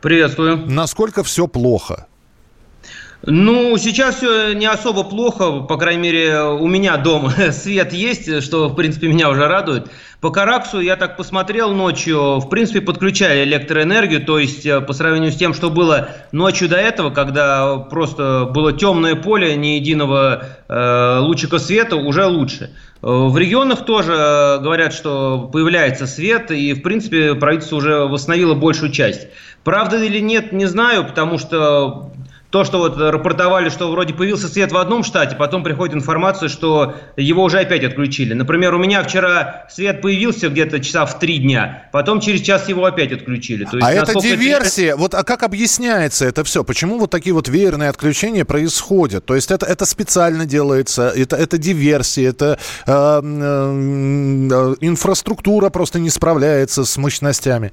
Приветствую. 0.00 0.66
Насколько 0.66 1.22
все 1.22 1.46
плохо? 1.46 2.06
Ну, 3.22 3.76
сейчас 3.76 4.16
все 4.16 4.54
не 4.54 4.64
особо 4.64 5.04
плохо, 5.04 5.60
по 5.60 5.76
крайней 5.76 6.00
мере, 6.00 6.40
у 6.42 6.66
меня 6.66 6.96
дома 6.96 7.30
свет 7.52 7.92
есть, 7.92 8.42
что, 8.42 8.68
в 8.68 8.74
принципе, 8.74 9.08
меня 9.08 9.28
уже 9.28 9.46
радует. 9.46 9.88
По 10.22 10.30
Караксу 10.30 10.80
я 10.80 10.96
так 10.96 11.18
посмотрел 11.18 11.72
ночью, 11.72 12.40
в 12.40 12.48
принципе, 12.48 12.80
подключали 12.80 13.44
электроэнергию, 13.44 14.24
то 14.24 14.38
есть 14.38 14.64
э, 14.64 14.80
по 14.80 14.92
сравнению 14.92 15.32
с 15.32 15.36
тем, 15.36 15.54
что 15.54 15.70
было 15.70 16.10
ночью 16.32 16.68
до 16.68 16.76
этого, 16.76 17.10
когда 17.10 17.76
просто 17.76 18.50
было 18.50 18.72
темное 18.72 19.14
поле, 19.16 19.54
ни 19.54 19.78
единого 19.78 20.44
э, 20.68 21.18
лучика 21.20 21.58
света, 21.58 21.96
уже 21.96 22.26
лучше. 22.26 22.70
Э, 23.02 23.06
в 23.06 23.36
регионах 23.36 23.84
тоже 23.86 24.12
э, 24.12 24.58
говорят, 24.60 24.92
что 24.92 25.48
появляется 25.52 26.06
свет, 26.06 26.50
и, 26.50 26.72
в 26.74 26.82
принципе, 26.82 27.34
правительство 27.34 27.76
уже 27.76 28.00
восстановило 28.00 28.54
большую 28.54 28.92
часть. 28.92 29.28
Правда 29.64 30.02
или 30.02 30.20
нет, 30.20 30.52
не 30.52 30.66
знаю, 30.66 31.06
потому 31.06 31.38
что 31.38 32.12
то, 32.50 32.64
что 32.64 32.78
вот 32.78 32.98
рапортовали, 32.98 33.68
что 33.68 33.90
вроде 33.90 34.12
появился 34.12 34.48
свет 34.48 34.72
в 34.72 34.76
одном 34.76 35.04
штате, 35.04 35.36
потом 35.36 35.62
приходит 35.62 35.94
информация, 35.94 36.48
что 36.48 36.96
его 37.16 37.44
уже 37.44 37.60
опять 37.60 37.84
отключили. 37.84 38.34
Например, 38.34 38.74
у 38.74 38.78
меня 38.78 39.02
вчера 39.04 39.66
свет 39.70 40.02
появился 40.02 40.48
где-то 40.48 40.80
часа 40.80 41.06
в 41.06 41.18
три 41.20 41.38
дня, 41.38 41.88
потом 41.92 42.20
через 42.20 42.40
час 42.40 42.68
его 42.68 42.84
опять 42.84 43.12
отключили. 43.12 43.64
То 43.64 43.76
есть, 43.76 43.88
а 43.88 43.92
это 43.92 44.20
диверсия. 44.20 44.88
Это... 44.90 44.96
Вот 44.96 45.14
а 45.14 45.22
как 45.22 45.44
объясняется 45.44 46.26
это 46.26 46.42
все? 46.42 46.64
Почему 46.64 46.98
вот 46.98 47.10
такие 47.10 47.32
вот 47.32 47.48
веерные 47.48 47.88
отключения 47.88 48.44
происходят? 48.44 49.24
То 49.24 49.36
есть 49.36 49.50
это, 49.52 49.66
это 49.66 49.86
специально 49.86 50.44
делается, 50.44 51.12
это, 51.14 51.36
это 51.36 51.56
диверсия, 51.56 52.30
это 52.30 52.58
э, 52.86 52.90
э, 52.92 54.74
инфраструктура 54.80 55.70
просто 55.70 56.00
не 56.00 56.10
справляется 56.10 56.84
с 56.84 56.96
мощностями? 56.96 57.72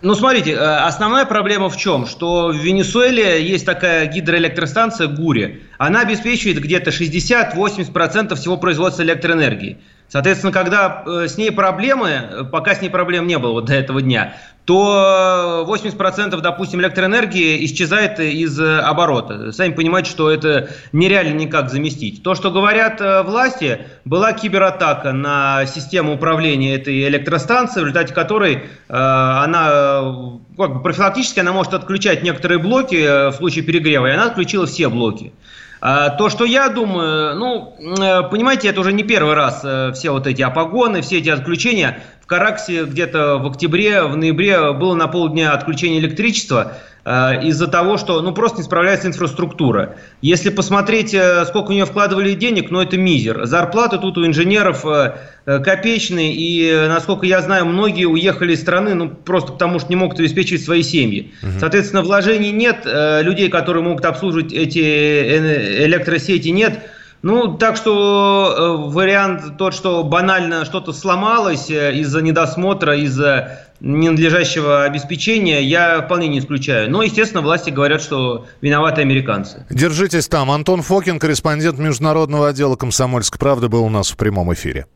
Ну, 0.00 0.14
смотрите, 0.14 0.52
э, 0.52 0.56
основная 0.56 1.24
проблема 1.24 1.68
в 1.68 1.76
чем? 1.76 2.06
Что 2.06 2.48
в 2.48 2.56
Венесуэле 2.56 3.44
есть 3.44 3.66
такая 3.66 4.06
гидроэлектростанция 4.06 5.08
ГУРИ. 5.08 5.62
Она 5.76 6.02
обеспечивает 6.02 6.60
где-то 6.60 6.90
60-80% 6.90 8.36
всего 8.36 8.56
производства 8.56 9.02
электроэнергии. 9.02 9.78
Соответственно, 10.08 10.52
когда 10.52 11.02
э, 11.04 11.26
с 11.26 11.36
ней 11.36 11.50
проблемы, 11.50 12.08
э, 12.10 12.44
пока 12.44 12.76
с 12.76 12.80
ней 12.80 12.90
проблем 12.90 13.26
не 13.26 13.38
было 13.38 13.52
вот 13.52 13.64
до 13.64 13.74
этого 13.74 14.00
дня, 14.00 14.36
то 14.68 15.64
80%, 15.66 16.38
допустим, 16.42 16.82
электроэнергии 16.82 17.64
исчезает 17.64 18.20
из 18.20 18.60
оборота. 18.60 19.50
Сами 19.50 19.72
понимаете, 19.72 20.10
что 20.10 20.30
это 20.30 20.68
нереально 20.92 21.38
никак 21.38 21.70
заместить. 21.70 22.22
То, 22.22 22.34
что 22.34 22.50
говорят 22.50 23.00
власти, 23.24 23.86
была 24.04 24.34
кибератака 24.34 25.12
на 25.12 25.64
систему 25.64 26.16
управления 26.16 26.74
этой 26.74 27.08
электростанции, 27.08 27.80
в 27.80 27.84
результате 27.84 28.12
которой 28.12 28.56
э, 28.56 28.60
она 28.88 30.38
как 30.58 30.74
бы 30.74 30.82
профилактически 30.82 31.40
она 31.40 31.52
может 31.52 31.72
отключать 31.72 32.22
некоторые 32.22 32.58
блоки 32.58 33.30
в 33.30 33.36
случае 33.36 33.64
перегрева, 33.64 34.08
и 34.08 34.10
она 34.10 34.26
отключила 34.26 34.66
все 34.66 34.90
блоки. 34.90 35.32
А, 35.80 36.10
то, 36.10 36.28
что 36.28 36.44
я 36.44 36.68
думаю, 36.68 37.36
ну, 37.36 37.76
э, 37.78 38.22
понимаете, 38.28 38.68
это 38.68 38.80
уже 38.80 38.92
не 38.92 39.04
первый 39.04 39.34
раз 39.34 39.60
э, 39.62 39.92
все 39.94 40.10
вот 40.10 40.26
эти 40.26 40.42
апогоны, 40.42 41.02
все 41.02 41.18
эти 41.18 41.28
отключения. 41.28 42.02
Караксе 42.28 42.84
где-то 42.84 43.38
в 43.38 43.46
октябре, 43.46 44.02
в 44.02 44.14
ноябре 44.14 44.72
было 44.74 44.94
на 44.94 45.08
полдня 45.08 45.52
отключение 45.52 45.98
электричества 45.98 46.74
э, 47.06 47.42
из-за 47.46 47.68
того, 47.68 47.96
что 47.96 48.20
ну, 48.20 48.32
просто 48.32 48.58
не 48.58 48.64
справляется 48.64 49.08
инфраструктура. 49.08 49.96
Если 50.20 50.50
посмотреть, 50.50 51.14
э, 51.14 51.46
сколько 51.46 51.70
у 51.70 51.72
нее 51.72 51.86
вкладывали 51.86 52.34
денег, 52.34 52.70
ну 52.70 52.82
это 52.82 52.98
мизер. 52.98 53.46
Зарплаты 53.46 53.96
тут 53.96 54.18
у 54.18 54.26
инженеров 54.26 54.84
э, 54.84 55.14
копеечные, 55.46 56.34
и, 56.34 56.86
насколько 56.86 57.24
я 57.24 57.40
знаю, 57.40 57.64
многие 57.64 58.04
уехали 58.04 58.52
из 58.52 58.60
страны 58.60 58.92
ну, 58.92 59.08
просто 59.08 59.52
потому, 59.52 59.78
что 59.78 59.88
не 59.88 59.96
могут 59.96 60.20
обеспечивать 60.20 60.62
свои 60.62 60.82
семьи. 60.82 61.32
Угу. 61.42 61.52
Соответственно, 61.60 62.02
вложений 62.02 62.52
нет, 62.52 62.86
людей, 63.22 63.48
которые 63.48 63.82
могут 63.82 64.04
обслуживать 64.04 64.52
эти 64.52 65.86
электросети, 65.86 66.48
нет. 66.48 66.78
Ну, 67.22 67.56
так 67.56 67.76
что 67.76 68.54
э, 68.86 68.90
вариант 68.92 69.56
тот, 69.58 69.74
что 69.74 70.04
банально 70.04 70.64
что-то 70.64 70.92
сломалось 70.92 71.68
э, 71.68 71.94
из-за 71.96 72.22
недосмотра, 72.22 72.96
из-за 72.96 73.66
ненадлежащего 73.80 74.84
обеспечения, 74.84 75.62
я 75.62 76.00
вполне 76.02 76.28
не 76.28 76.38
исключаю. 76.38 76.90
Но, 76.90 77.02
естественно, 77.02 77.42
власти 77.42 77.70
говорят, 77.70 78.02
что 78.02 78.46
виноваты 78.60 79.00
американцы. 79.02 79.66
Держитесь 79.70 80.28
там. 80.28 80.50
Антон 80.50 80.82
Фокин, 80.82 81.18
корреспондент 81.18 81.78
Международного 81.78 82.48
отдела 82.48 82.76
«Комсомольской 82.76 83.38
правды», 83.38 83.68
был 83.68 83.84
у 83.84 83.90
нас 83.90 84.10
в 84.10 84.16
прямом 84.16 84.52
эфире. 84.54 84.86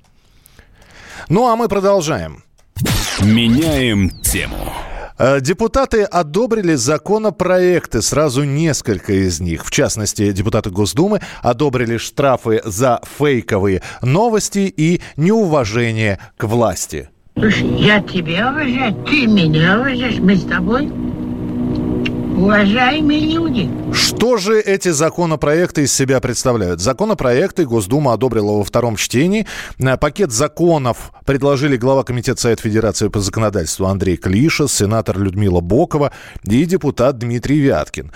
Ну, 1.29 1.49
а 1.49 1.57
мы 1.57 1.69
продолжаем. 1.69 2.45
Меняем 3.21 4.11
тему. 4.23 4.73
Э, 5.19 5.41
депутаты 5.41 6.03
одобрили 6.03 6.75
законопроекты, 6.75 8.03
сразу 8.03 8.45
несколько 8.45 9.13
из 9.13 9.41
них. 9.41 9.65
В 9.65 9.71
частности, 9.71 10.33
депутаты 10.33 10.71
Госдумы 10.71 11.21
одобрили 11.43 11.97
штрафы 11.97 12.61
за 12.65 13.01
фейковые 13.19 13.83
новости 14.03 14.73
и 14.77 15.01
неуважение 15.17 16.19
к 16.37 16.45
власти. 16.45 17.09
Слушай, 17.37 17.67
я 17.79 18.01
тебя 18.01 18.51
уважаю, 18.51 18.95
ты 19.05 19.27
меня 19.27 19.81
уважаешь, 19.81 20.19
мы 20.19 20.37
с 20.37 20.45
тобой 20.45 20.93
Уважаемые 22.43 23.21
люди. 23.21 23.71
Что 23.93 24.37
же 24.37 24.61
эти 24.61 24.89
законопроекты 24.89 25.83
из 25.83 25.93
себя 25.93 26.21
представляют? 26.21 26.81
Законопроекты 26.81 27.65
Госдума 27.65 28.15
одобрила 28.15 28.59
во 28.59 28.65
втором 28.65 28.97
чтении. 28.97 29.47
Пакет 30.01 30.33
законов 30.33 31.13
предложили 31.25 31.77
глава 31.77 32.03
Комитета 32.03 32.41
Совета 32.41 32.63
Федерации 32.63 33.07
по 33.07 33.21
законодательству 33.21 33.87
Андрей 33.87 34.17
Клиша, 34.17 34.67
сенатор 34.67 35.21
Людмила 35.21 35.61
Бокова 35.61 36.11
и 36.43 36.65
депутат 36.65 37.19
Дмитрий 37.19 37.61
Вяткин. 37.61 38.11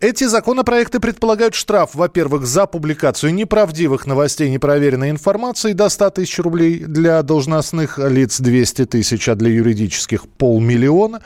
Эти 0.00 0.24
законопроекты 0.24 1.00
предполагают 1.00 1.54
штраф, 1.54 1.94
во-первых, 1.94 2.44
за 2.44 2.66
публикацию 2.66 3.32
неправдивых 3.32 4.06
новостей, 4.06 4.50
непроверенной 4.50 5.08
информации 5.08 5.72
до 5.72 5.88
100 5.88 6.10
тысяч 6.10 6.38
рублей 6.40 6.80
для 6.80 7.22
должностных 7.22 7.98
лиц 7.98 8.38
200 8.38 8.84
тысяч, 8.84 9.30
а 9.30 9.34
для 9.34 9.48
юридических 9.48 10.28
полмиллиона. 10.28 11.22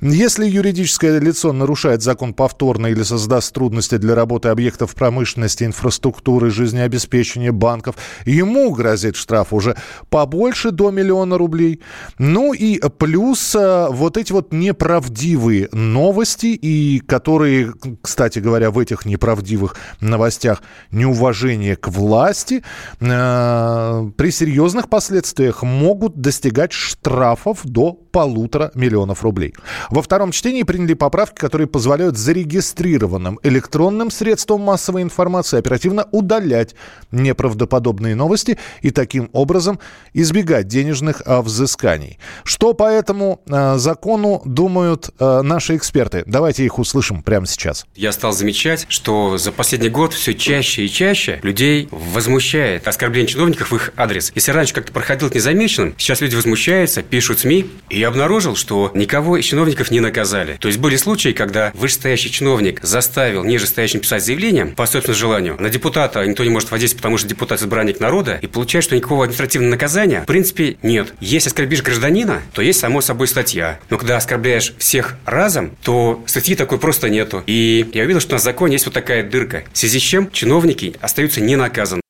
Если 0.00 0.46
юридическое 0.46 1.18
лицо 1.20 1.52
нарушает 1.52 1.73
нарушает 1.74 2.02
закон 2.02 2.34
повторно 2.34 2.86
или 2.86 3.02
создаст 3.02 3.52
трудности 3.52 3.96
для 3.96 4.14
работы 4.14 4.48
объектов 4.48 4.94
промышленности, 4.94 5.64
инфраструктуры, 5.64 6.50
жизнеобеспечения 6.50 7.50
банков, 7.50 7.96
ему 8.24 8.70
грозит 8.70 9.16
штраф 9.16 9.52
уже 9.52 9.74
побольше 10.08 10.70
до 10.70 10.92
миллиона 10.92 11.36
рублей. 11.36 11.80
Ну 12.20 12.52
и 12.52 12.80
плюс 12.98 13.56
э, 13.56 13.88
вот 13.90 14.16
эти 14.16 14.30
вот 14.30 14.52
неправдивые 14.52 15.68
новости, 15.72 16.46
и 16.46 17.00
которые, 17.00 17.72
кстати 18.00 18.38
говоря, 18.38 18.70
в 18.70 18.78
этих 18.78 19.04
неправдивых 19.04 19.74
новостях 20.00 20.62
неуважение 20.92 21.74
к 21.74 21.88
власти, 21.88 22.62
э, 23.00 24.10
при 24.16 24.30
серьезных 24.30 24.88
последствиях 24.88 25.64
могут 25.64 26.20
достигать 26.20 26.70
штрафов 26.70 27.62
до 27.64 27.98
полутора 28.14 28.70
миллионов 28.76 29.24
рублей. 29.24 29.54
Во 29.90 30.00
втором 30.00 30.30
чтении 30.30 30.62
приняли 30.62 30.94
поправки, 30.94 31.34
которые 31.40 31.53
которые 31.54 31.68
позволяют 31.68 32.16
зарегистрированным 32.16 33.38
электронным 33.44 34.10
средствам 34.10 34.62
массовой 34.62 35.02
информации 35.02 35.56
оперативно 35.56 36.08
удалять 36.10 36.74
неправдоподобные 37.12 38.16
новости 38.16 38.58
и 38.82 38.90
таким 38.90 39.30
образом 39.32 39.78
избегать 40.14 40.66
денежных 40.66 41.22
а, 41.24 41.42
взысканий. 41.42 42.18
Что 42.42 42.74
по 42.74 42.90
этому 42.90 43.40
э, 43.46 43.76
закону 43.76 44.42
думают 44.44 45.10
э, 45.20 45.42
наши 45.42 45.76
эксперты? 45.76 46.24
Давайте 46.26 46.64
их 46.64 46.80
услышим 46.80 47.22
прямо 47.22 47.46
сейчас. 47.46 47.86
Я 47.94 48.10
стал 48.10 48.32
замечать, 48.32 48.86
что 48.88 49.38
за 49.38 49.52
последний 49.52 49.90
год 49.90 50.12
все 50.12 50.34
чаще 50.34 50.86
и 50.86 50.90
чаще 50.90 51.38
людей 51.44 51.86
возмущает 51.92 52.88
оскорбление 52.88 53.28
чиновников 53.28 53.70
в 53.70 53.76
их 53.76 53.92
адрес. 53.96 54.32
Если 54.34 54.50
раньше 54.50 54.74
как-то 54.74 54.92
проходил 54.92 55.30
незамеченным, 55.32 55.94
сейчас 55.98 56.20
люди 56.20 56.34
возмущаются, 56.34 57.04
пишут 57.04 57.38
СМИ, 57.38 57.70
и 57.90 58.00
я 58.00 58.08
обнаружил, 58.08 58.56
что 58.56 58.90
никого 58.92 59.36
из 59.36 59.44
чиновников 59.44 59.92
не 59.92 60.00
наказали. 60.00 60.56
То 60.58 60.66
есть 60.66 60.80
были 60.80 60.96
случаи, 60.96 61.28
когда 61.28 61.43
когда 61.44 61.72
вышестоящий 61.74 62.30
чиновник 62.30 62.80
заставил 62.82 63.44
нижестоящим 63.44 64.00
писать 64.00 64.24
заявление 64.24 64.66
по 64.66 64.86
собственному 64.86 65.18
желанию, 65.18 65.56
на 65.60 65.68
депутата 65.68 66.24
никто 66.24 66.42
не 66.42 66.50
может 66.50 66.70
воздействовать, 66.70 67.02
потому 67.02 67.18
что 67.18 67.28
депутат 67.28 67.60
избранник 67.60 68.00
народа, 68.00 68.38
и 68.40 68.46
получается, 68.46 68.88
что 68.88 68.96
никакого 68.96 69.24
административного 69.24 69.70
наказания 69.70 70.22
в 70.22 70.26
принципе 70.26 70.78
нет. 70.82 71.14
Если 71.20 71.48
оскорбишь 71.48 71.82
гражданина, 71.82 72.42
то 72.52 72.62
есть 72.62 72.80
само 72.80 73.00
собой 73.00 73.28
статья. 73.28 73.78
Но 73.90 73.98
когда 73.98 74.16
оскорбляешь 74.16 74.74
всех 74.78 75.16
разом, 75.26 75.76
то 75.82 76.22
статьи 76.26 76.54
такой 76.54 76.78
просто 76.78 77.10
нету. 77.10 77.42
И 77.46 77.90
я 77.92 78.04
увидел, 78.04 78.20
что 78.20 78.32
на 78.32 78.38
законе 78.38 78.74
есть 78.74 78.86
вот 78.86 78.94
такая 78.94 79.22
дырка, 79.22 79.64
в 79.72 79.78
связи 79.78 79.98
с 79.98 80.02
чем 80.02 80.30
чиновники 80.30 80.96
остаются 81.00 81.40
не 81.40 81.56
наказаны. 81.56 82.00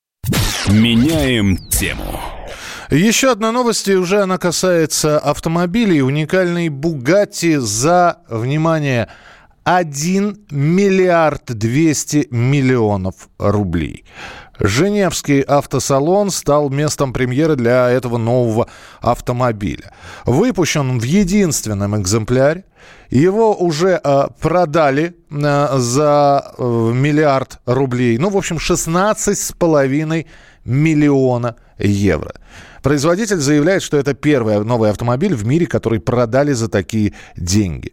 Меняем 0.69 1.57
тему. 1.69 2.21
Еще 2.91 3.31
одна 3.31 3.53
новость, 3.53 3.89
и 3.89 3.97
уже 3.97 4.23
она 4.23 4.39
касается 4.39 5.19
автомобилей. 5.19 6.03
Уникальный 6.03 6.69
Бугатти 6.69 7.57
за, 7.57 8.19
внимание, 8.29 9.09
1 9.65 10.47
миллиард 10.51 11.45
200 11.47 12.29
миллионов 12.31 13.29
рублей. 13.39 14.05
Женевский 14.61 15.41
автосалон 15.41 16.31
стал 16.31 16.69
местом 16.71 17.13
премьеры 17.13 17.57
для 17.57 17.89
этого 17.89 18.19
нового 18.19 18.69
автомобиля. 19.01 19.93
Выпущен 20.27 20.99
в 20.99 21.03
единственном 21.03 22.01
экземпляре. 22.01 22.65
Его 23.11 23.55
уже 23.55 24.01
э, 24.03 24.29
продали 24.41 25.17
э, 25.31 25.79
за 25.79 26.53
э, 26.57 26.63
миллиард 26.63 27.61
рублей. 27.67 28.19
Ну, 28.19 28.29
в 28.29 28.37
общем, 28.37 28.57
16,5 28.59 30.27
миллиона 30.65 31.57
евро. 31.79 32.35
Производитель 32.85 33.37
заявляет, 33.37 33.83
что 33.83 33.97
это 33.97 34.13
первый 34.13 34.63
новый 34.63 34.91
автомобиль 34.91 35.35
в 35.35 35.47
мире, 35.47 35.67
который 35.67 36.01
продали 36.01 36.53
за 36.53 36.71
такие 36.71 37.15
деньги. 37.35 37.93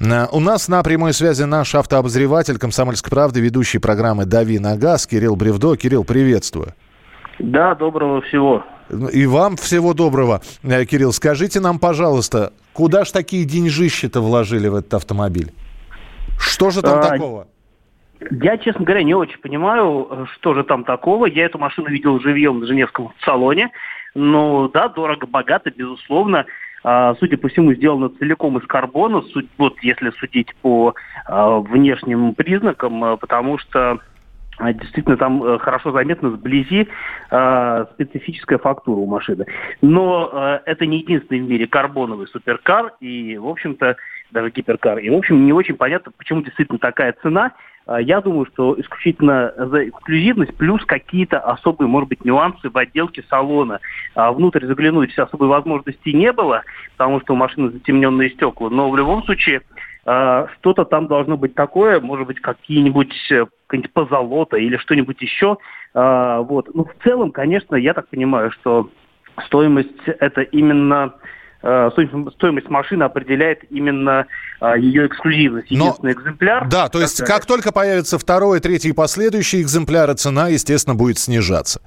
Э, 0.00 0.28
у 0.32 0.40
нас 0.40 0.66
на 0.66 0.82
прямой 0.82 1.12
связи 1.12 1.42
наш 1.42 1.74
автообозреватель 1.74 2.56
«Комсомольской 2.56 3.10
правды», 3.10 3.40
ведущий 3.40 3.78
программы 3.78 4.24
«Дави 4.24 4.58
на 4.58 4.78
газ» 4.78 5.06
Кирилл 5.06 5.36
Бревдо. 5.36 5.76
Кирилл, 5.76 6.04
приветствую. 6.04 6.72
Да, 7.38 7.74
доброго 7.74 8.22
всего. 8.22 8.64
И 9.12 9.26
вам 9.26 9.56
всего 9.56 9.92
доброго. 9.92 10.40
Э, 10.62 10.86
Кирилл, 10.86 11.12
скажите 11.12 11.60
нам, 11.60 11.78
пожалуйста, 11.78 12.54
куда 12.72 13.04
ж 13.04 13.10
такие 13.10 13.44
деньжищи-то 13.44 14.22
вложили 14.22 14.68
в 14.68 14.76
этот 14.76 14.94
автомобиль? 14.94 15.52
Что 16.38 16.70
же 16.70 16.80
там 16.80 17.00
а, 17.00 17.02
такого? 17.02 17.46
Я, 18.30 18.56
честно 18.56 18.86
говоря, 18.86 19.02
не 19.02 19.12
очень 19.12 19.38
понимаю, 19.38 20.26
что 20.32 20.54
же 20.54 20.64
там 20.64 20.84
такого. 20.84 21.26
Я 21.26 21.44
эту 21.44 21.58
машину 21.58 21.90
видел 21.90 22.18
живьем 22.20 22.60
в 22.60 22.66
Женевском 22.66 23.12
салоне. 23.22 23.70
Ну 24.14 24.68
да, 24.68 24.88
дорого-богато, 24.88 25.70
безусловно. 25.70 26.46
А, 26.82 27.14
судя 27.16 27.36
по 27.36 27.48
всему, 27.48 27.74
сделано 27.74 28.08
целиком 28.08 28.58
из 28.58 28.66
карбона, 28.66 29.22
вот 29.58 29.74
если 29.82 30.10
судить 30.10 30.54
по 30.62 30.94
а, 31.26 31.58
внешним 31.58 32.34
признакам, 32.34 33.04
а, 33.04 33.16
потому 33.16 33.58
что 33.58 34.00
действительно 34.74 35.16
там 35.16 35.42
э, 35.42 35.58
хорошо 35.58 35.90
заметно 35.90 36.32
сблизи 36.32 36.86
э, 37.30 37.84
специфическая 37.94 38.58
фактура 38.58 38.98
у 38.98 39.06
машины. 39.06 39.46
Но 39.80 40.60
это 40.66 40.84
не 40.84 40.98
единственный 40.98 41.40
в 41.40 41.48
мире 41.48 41.66
карбоновый 41.66 42.26
суперкар 42.26 42.92
и, 43.00 43.38
в 43.38 43.48
общем-то, 43.48 43.96
даже 44.32 44.50
гиперкар. 44.50 44.98
И, 44.98 45.10
в 45.10 45.14
общем, 45.14 45.44
не 45.44 45.52
очень 45.52 45.76
понятно, 45.76 46.12
почему 46.16 46.42
действительно 46.42 46.78
такая 46.78 47.14
цена. 47.22 47.52
А, 47.86 48.00
я 48.00 48.20
думаю, 48.20 48.46
что 48.46 48.78
исключительно 48.80 49.52
за 49.56 49.88
эксклюзивность 49.88 50.56
плюс 50.56 50.84
какие-то 50.84 51.40
особые, 51.40 51.88
может 51.88 52.08
быть, 52.08 52.24
нюансы 52.24 52.70
в 52.70 52.78
отделке 52.78 53.24
салона. 53.28 53.80
А, 54.14 54.32
внутрь 54.32 54.64
заглянуть 54.66 55.18
особой 55.18 55.48
возможности 55.48 56.10
не 56.10 56.32
было, 56.32 56.62
потому 56.92 57.20
что 57.20 57.32
у 57.32 57.36
машины 57.36 57.70
затемненные 57.70 58.30
стекла. 58.30 58.70
Но 58.70 58.90
в 58.90 58.96
любом 58.96 59.24
случае 59.24 59.62
а, 60.06 60.46
что-то 60.58 60.84
там 60.84 61.08
должно 61.08 61.36
быть 61.36 61.54
такое, 61.54 62.00
может 62.00 62.26
быть, 62.28 62.40
какие-нибудь 62.40 63.14
э, 63.32 63.46
какие-нибудь 63.66 63.92
позолота 63.92 64.56
или 64.56 64.76
что-нибудь 64.76 65.20
еще. 65.20 65.58
Вот. 65.92 66.72
Ну, 66.72 66.84
в 66.84 67.02
целом, 67.02 67.32
конечно, 67.32 67.74
я 67.74 67.94
так 67.94 68.08
понимаю, 68.08 68.52
что 68.52 68.90
стоимость 69.46 70.06
это 70.06 70.42
именно 70.42 71.14
стоимость 71.60 72.68
машины 72.70 73.02
определяет 73.02 73.64
именно 73.70 74.26
э, 74.60 74.74
ее 74.78 75.06
эксклюзивность, 75.06 75.70
единственный 75.70 76.14
Но, 76.14 76.20
экземпляр. 76.20 76.68
Да, 76.68 76.88
то 76.88 77.00
есть 77.00 77.22
как 77.24 77.44
только 77.46 77.70
появится 77.72 78.18
второй, 78.18 78.60
третий 78.60 78.88
и 78.88 78.92
последующие 78.92 79.60
экземпляры, 79.60 80.14
цена, 80.14 80.48
естественно, 80.48 80.96
будет 80.96 81.18
снижаться. 81.18 81.82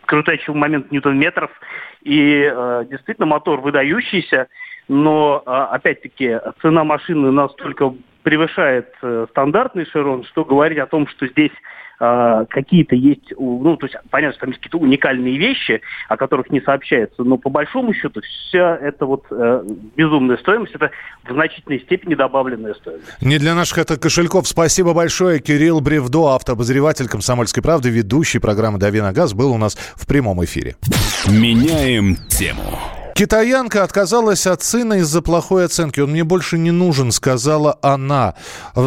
крутящий 0.06 0.54
момент 0.54 0.91
ньютон-метров. 0.91 1.52
И 2.02 2.49
э, 2.52 2.86
действительно 2.89 3.28
мотор 3.28 3.62
выдающийся 3.62 4.47
но, 4.88 5.43
а, 5.46 5.67
опять-таки, 5.67 6.39
цена 6.62 6.84
машины 6.84 7.32
настолько 7.32 7.93
превышает 8.24 8.88
э, 9.02 9.28
стандартный 9.30 9.86
Широн, 9.86 10.24
что 10.24 10.43
говорить 10.46 10.80
о 10.80 10.88
том, 10.88 11.08
что 11.08 11.28
здесь 11.28 11.52
э, 12.00 12.46
какие-то 12.50 12.96
есть, 12.96 13.34
ну, 13.38 13.76
то 13.78 13.86
есть, 13.86 13.98
понятно, 14.10 14.34
что 14.34 14.41
там 14.41 14.50
есть 14.52 14.62
какие-то 14.62 14.78
уникальные 14.78 15.38
вещи, 15.38 15.82
о 16.08 16.17
которых 16.17 16.50
не 16.50 16.62
сообщается, 16.62 17.24
но 17.24 17.38
по 17.38 17.50
большому 17.50 17.93
счету 17.93 18.22
вся 18.22 18.78
эта 18.78 19.06
вот 19.06 19.26
э, 19.30 19.63
безумная 19.96 20.38
стоимость, 20.38 20.74
это 20.74 20.91
в 21.28 21.34
значительной 21.34 21.82
степени 21.82 22.15
добавленная 22.15 22.74
стоимость. 22.76 23.22
Не 23.22 23.38
для 23.38 23.56
наших 23.56 23.78
это 23.78 24.00
кошельков. 24.00 24.48
Спасибо 24.48 24.93
большое. 24.93 25.39
Кирилл 25.39 25.82
Бревдо, 25.82 26.34
автообозреватель 26.36 27.08
«Комсомольской 27.10 27.62
правды», 27.62 27.89
ведущий 27.89 28.39
программы 28.39 28.80
«Дави 28.80 29.02
на 29.02 29.12
газ», 29.12 29.34
был 29.34 29.52
у 29.52 29.58
нас 29.58 29.76
в 29.96 30.08
прямом 30.08 30.43
эфире. 30.43 30.76
Меняем 31.28 32.15
тему. 32.30 32.80
Китаянка 33.13 33.84
отказалась 33.84 34.47
от 34.47 34.63
сына 34.63 34.95
из-за 34.95 35.21
плохой 35.21 35.65
оценки. 35.65 35.99
Он 35.99 36.12
мне 36.12 36.23
больше 36.23 36.58
не 36.58 36.71
нужен, 36.71 37.12
сказала 37.12 37.78
она. 37.84 38.34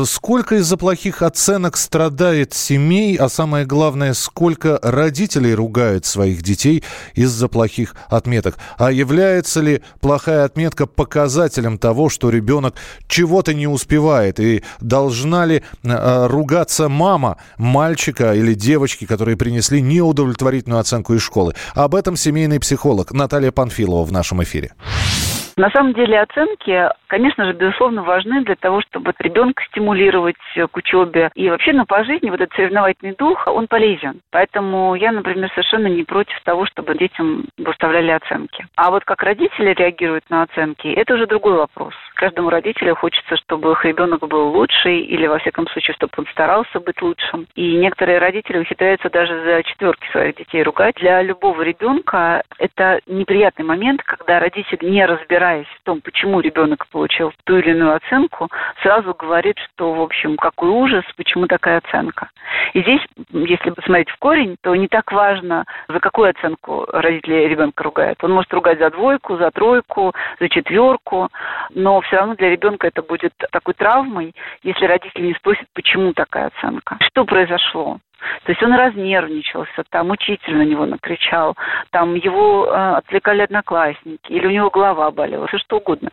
Сколько 0.05 0.57
из-за 0.57 0.77
плохих 0.77 1.23
оценок 1.23 1.77
страдает 1.77 2.53
семей, 2.53 3.15
а 3.17 3.29
самое 3.29 3.65
главное, 3.65 4.15
сколько 4.15 4.81
родителей 4.83 5.55
ругают 5.55 6.07
своих 6.07 6.43
детей 6.43 6.83
из-за 7.15 7.47
плохих 7.47 7.95
отметок. 8.09 8.57
А 8.79 8.91
является 8.91 9.61
ли 9.61 9.83
плохая 10.01 10.45
отметка 10.45 10.87
показателем 10.87 11.79
того, 11.79 12.09
что 12.09 12.29
ребенок 12.29 12.75
чего-то 13.07 13.55
не 13.55 13.69
успевает? 13.69 14.41
И 14.41 14.65
должна 14.81 15.47
ли 15.47 15.63
э, 15.85 16.27
ругаться 16.27 16.89
мама 16.89 17.37
мальчика 17.59 18.35
или 18.35 18.55
девочки, 18.55 19.05
которые 19.05 19.37
принесли 19.37 19.81
неудовлетворительную 19.81 20.81
оценку 20.81 21.15
из 21.15 21.23
школы? 21.23 21.55
Об 21.75 21.95
этом 21.95 22.17
семейный 22.17 22.59
психолог 22.59 23.13
Наталья 23.13 23.53
Панфилова 23.53 24.16
нашем 24.17 24.43
эфире. 24.43 24.73
На 25.59 25.71
самом 25.71 25.95
деле 25.95 26.21
оценки, 26.21 26.91
конечно 27.07 27.47
же, 27.47 27.55
безусловно, 27.55 28.03
важны 28.03 28.45
для 28.45 28.57
того, 28.57 28.83
чтобы 28.83 29.15
ребенка 29.19 29.65
стимулировать 29.71 30.37
к 30.55 30.77
учебе. 30.77 31.31
И 31.35 31.49
вообще, 31.49 31.73
ну, 31.73 31.87
по 31.87 32.05
жизни 32.05 32.29
вот 32.29 32.43
этот 32.43 32.55
соревновательный 32.55 33.15
дух, 33.15 33.47
он 33.47 33.67
полезен. 33.67 34.21
Поэтому 34.31 34.95
я, 34.97 35.13
например, 35.13 35.49
совершенно 35.55 35.87
не 35.87 36.05
против 36.05 36.39
того, 36.43 36.67
чтобы 36.67 36.95
детям 36.99 37.47
выставляли 37.57 38.11
оценки. 38.11 38.67
А 38.77 38.91
вот 38.91 39.07
как 39.07 39.23
родители 39.23 39.73
реагируют 39.73 40.29
на 40.29 40.43
оценки, 40.43 40.89
это 40.89 41.15
уже 41.15 41.27
другой 41.27 41.55
вопрос. 41.55 41.95
Каждому 42.17 42.51
родителю 42.51 42.95
хочется, 42.95 43.39
чтобы 43.39 43.73
их 43.73 43.83
ребенок 43.87 44.29
был 44.29 44.49
лучший, 44.49 45.01
или, 45.01 45.27
во 45.27 45.39
всяком 45.39 45.67
случае, 45.69 45.95
чтобы 45.95 46.13
он 46.19 46.27
старался 46.33 46.81
быть 46.81 47.01
лучшим. 47.01 47.47
И 47.55 47.77
некоторые 47.77 48.19
родители 48.19 48.59
ухитряются 48.59 49.09
даже 49.09 49.43
за 49.43 49.63
четверки 49.63 50.07
своих 50.13 50.37
детей 50.37 50.63
ругать. 50.63 50.97
Для 50.97 51.23
любого 51.23 51.63
ребенка 51.63 52.43
это 52.59 53.01
неприятный 53.07 53.65
момент, 53.65 54.03
когда 54.03 54.39
родитель 54.39 54.79
не 54.83 55.07
разбирается 55.07 55.46
разбираясь 55.47 55.67
в 55.67 55.85
том, 55.85 56.01
почему 56.01 56.41
ребенок 56.41 56.87
получил 56.89 57.33
ту 57.45 57.59
или 57.59 57.71
иную 57.71 57.95
оценку, 57.95 58.49
сразу 58.83 59.15
говорит, 59.15 59.57
что, 59.59 59.93
в 59.93 60.01
общем, 60.01 60.37
какой 60.37 60.69
ужас, 60.69 61.05
почему 61.17 61.47
такая 61.47 61.79
оценка. 61.79 62.31
И 62.75 62.83
здесь, 62.83 63.01
если 63.33 63.71
посмотреть 63.71 64.11
в 64.11 64.19
корень, 64.19 64.57
то 64.63 64.75
не 64.75 64.89
так 64.89 65.13
важно, 65.13 65.65
за 65.89 66.01
какую 66.01 66.31
оценку 66.31 66.87
родители 66.93 67.47
ребенка 67.47 67.85
ругают. 67.85 68.23
Он 68.23 68.33
может 68.33 68.53
ругать 68.53 68.79
за 68.79 68.91
двойку, 68.91 69.37
за 69.37 69.51
тройку, 69.51 70.13
за 70.41 70.49
четверку, 70.49 71.29
но 71.75 72.01
все 72.03 72.17
равно 72.17 72.35
для 72.35 72.51
ребенка 72.51 72.87
это 72.87 73.03
будет 73.03 73.33
такой 73.53 73.75
травмой, 73.75 74.35
если 74.63 74.87
родители 74.87 75.27
не 75.27 75.35
спросят, 75.35 75.67
почему 75.75 76.13
такая 76.13 76.49
оценка. 76.49 76.97
Что 77.01 77.25
произошло? 77.25 77.99
То 78.45 78.53
есть 78.53 78.63
он 78.63 78.73
разнервничался, 78.75 79.85
там 79.91 80.11
учитель 80.11 80.57
на 80.57 80.63
него 80.63 80.87
накричал, 80.87 81.55
там 81.91 82.15
его 82.15 82.67
э, 82.67 82.97
отвлекали 82.97 83.43
одноклассники, 83.43 84.33
или 84.33 84.47
у 84.47 84.51
него 84.51 84.71
голова 84.71 85.11
болела, 85.11 85.47
все 85.47 85.59
что 85.59 85.79
угодно. 85.79 86.11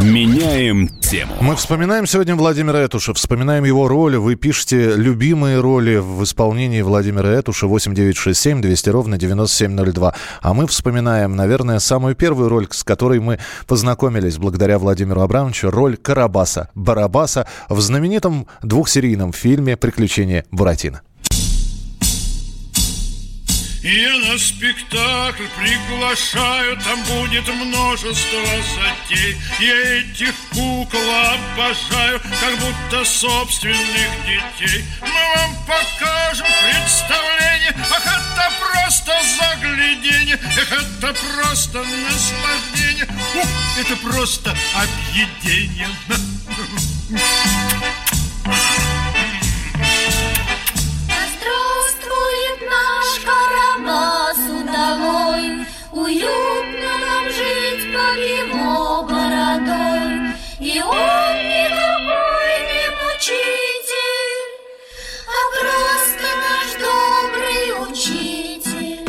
Меняем 0.00 0.88
тему. 0.88 1.34
Мы 1.40 1.54
вспоминаем 1.54 2.06
сегодня 2.06 2.34
Владимира 2.34 2.78
Этуша, 2.78 3.12
вспоминаем 3.12 3.64
его 3.64 3.88
роли. 3.88 4.16
Вы 4.16 4.36
пишете 4.36 4.94
любимые 4.96 5.60
роли 5.60 5.96
в 5.96 6.24
исполнении 6.24 6.80
Владимира 6.80 7.28
Этуша 7.28 7.66
8967 7.66 8.62
200 8.62 8.88
ровно 8.88 9.18
9702. 9.18 10.14
А 10.40 10.54
мы 10.54 10.66
вспоминаем, 10.66 11.36
наверное, 11.36 11.78
самую 11.78 12.14
первую 12.14 12.48
роль, 12.48 12.68
с 12.70 12.84
которой 12.84 13.20
мы 13.20 13.38
познакомились 13.66 14.38
благодаря 14.38 14.78
Владимиру 14.78 15.20
Абрамовичу, 15.20 15.70
роль 15.70 15.98
Карабаса, 15.98 16.70
Барабаса 16.74 17.46
в 17.68 17.78
знаменитом 17.80 18.46
двухсерийном 18.62 19.34
фильме 19.34 19.76
«Приключения 19.76 20.46
Буратино». 20.50 21.02
Я 23.82 24.16
на 24.16 24.38
спектакль 24.38 25.42
приглашаю, 25.58 26.76
там 26.84 27.02
будет 27.02 27.48
множество 27.48 28.40
затей. 28.76 29.36
Я 29.58 29.98
этих 29.98 30.32
кукол 30.52 31.00
обожаю, 31.00 32.20
как 32.20 32.58
будто 32.60 33.04
собственных 33.04 34.10
детей. 34.24 34.84
Мы 35.00 35.08
вам 35.36 35.56
покажем 35.66 36.46
представление, 36.62 37.74
ах, 37.90 38.06
это 38.06 38.52
просто 38.60 39.12
заглядение, 39.40 40.38
эх, 40.56 40.72
это 40.72 41.12
просто 41.14 41.82
наслаждение, 41.82 43.08
ух, 43.34 43.48
это 43.80 43.96
просто 43.96 44.56
объедение. 44.76 45.88
Уютно 56.12 56.92
нам 57.00 57.24
жить 57.30 57.86
под 57.90 58.18
его 58.18 59.02
бородой. 59.02 60.36
И 60.60 60.78
он 60.82 61.36
никакой 61.48 62.52
не 62.68 62.86
мучитель, 63.00 64.42
а 65.26 65.40
просто 65.56 66.26
наш 66.44 66.68
добрый 66.82 67.64
учитель. 67.88 69.08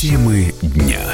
Темы 0.00 0.54
дня. 0.62 1.04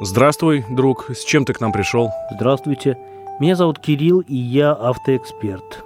Здравствуй, 0.00 0.64
друг. 0.70 1.10
С 1.10 1.24
чем 1.24 1.44
ты 1.44 1.52
к 1.52 1.60
нам 1.60 1.72
пришел? 1.72 2.12
Здравствуйте. 2.30 2.96
Меня 3.40 3.56
зовут 3.56 3.80
Кирилл, 3.80 4.20
и 4.20 4.36
я 4.36 4.70
автоэксперт. 4.70 5.85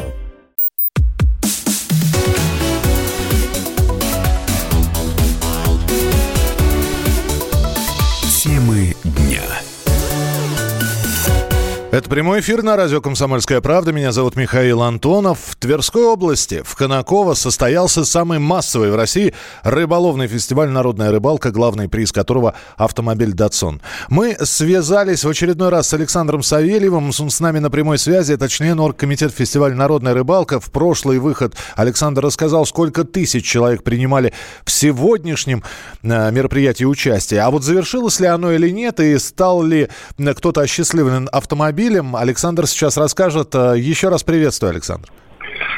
Это 11.91 12.09
прямой 12.09 12.39
эфир 12.39 12.63
на 12.63 12.77
радио 12.77 13.01
«Комсомольская 13.01 13.59
правда». 13.59 13.91
Меня 13.91 14.13
зовут 14.13 14.37
Михаил 14.37 14.81
Антонов. 14.81 15.39
В 15.45 15.57
Тверской 15.57 16.03
области, 16.05 16.61
в 16.63 16.73
Конаково, 16.77 17.33
состоялся 17.33 18.05
самый 18.05 18.39
массовый 18.39 18.91
в 18.91 18.95
России 18.95 19.33
рыболовный 19.63 20.29
фестиваль 20.29 20.69
«Народная 20.69 21.11
рыбалка», 21.11 21.51
главный 21.51 21.89
приз 21.89 22.13
которого– 22.13 22.55
автомобиль 22.77 23.33
«Датсон». 23.33 23.81
Мы 24.07 24.37
связались 24.41 25.25
в 25.25 25.29
очередной 25.29 25.67
раз 25.67 25.89
с 25.89 25.93
Александром 25.93 26.43
Савельевым. 26.43 27.11
Он 27.19 27.29
с 27.29 27.39
нами 27.41 27.59
на 27.59 27.69
прямой 27.69 27.97
связи. 27.97 28.31
Это 28.31 28.47
член 28.47 28.79
оргкомитета 28.79 29.33
фестиваля 29.35 29.75
«Народная 29.75 30.13
рыбалка». 30.13 30.61
В 30.61 30.71
прошлый 30.71 31.19
выход 31.19 31.57
Александр 31.75 32.21
рассказал, 32.21 32.65
сколько 32.65 33.03
тысяч 33.03 33.43
человек 33.43 33.83
принимали 33.83 34.31
в 34.63 34.71
сегодняшнем 34.71 35.61
э, 36.03 36.31
мероприятии 36.31 36.85
участие. 36.85 37.41
А 37.41 37.51
вот 37.51 37.65
завершилось 37.65 38.21
ли 38.21 38.27
оно 38.27 38.53
или 38.53 38.69
нет, 38.69 39.01
и 39.01 39.17
стал 39.17 39.61
ли 39.61 39.89
э, 40.17 40.33
кто-то 40.33 40.61
осчастливлен 40.61 41.27
автомобилем, 41.33 41.80
автомобилем. 41.81 42.15
Александр 42.15 42.67
сейчас 42.67 42.97
расскажет. 42.97 43.55
Э, 43.55 43.73
еще 43.77 44.09
раз 44.09 44.23
приветствую, 44.23 44.71
Александр. 44.71 45.09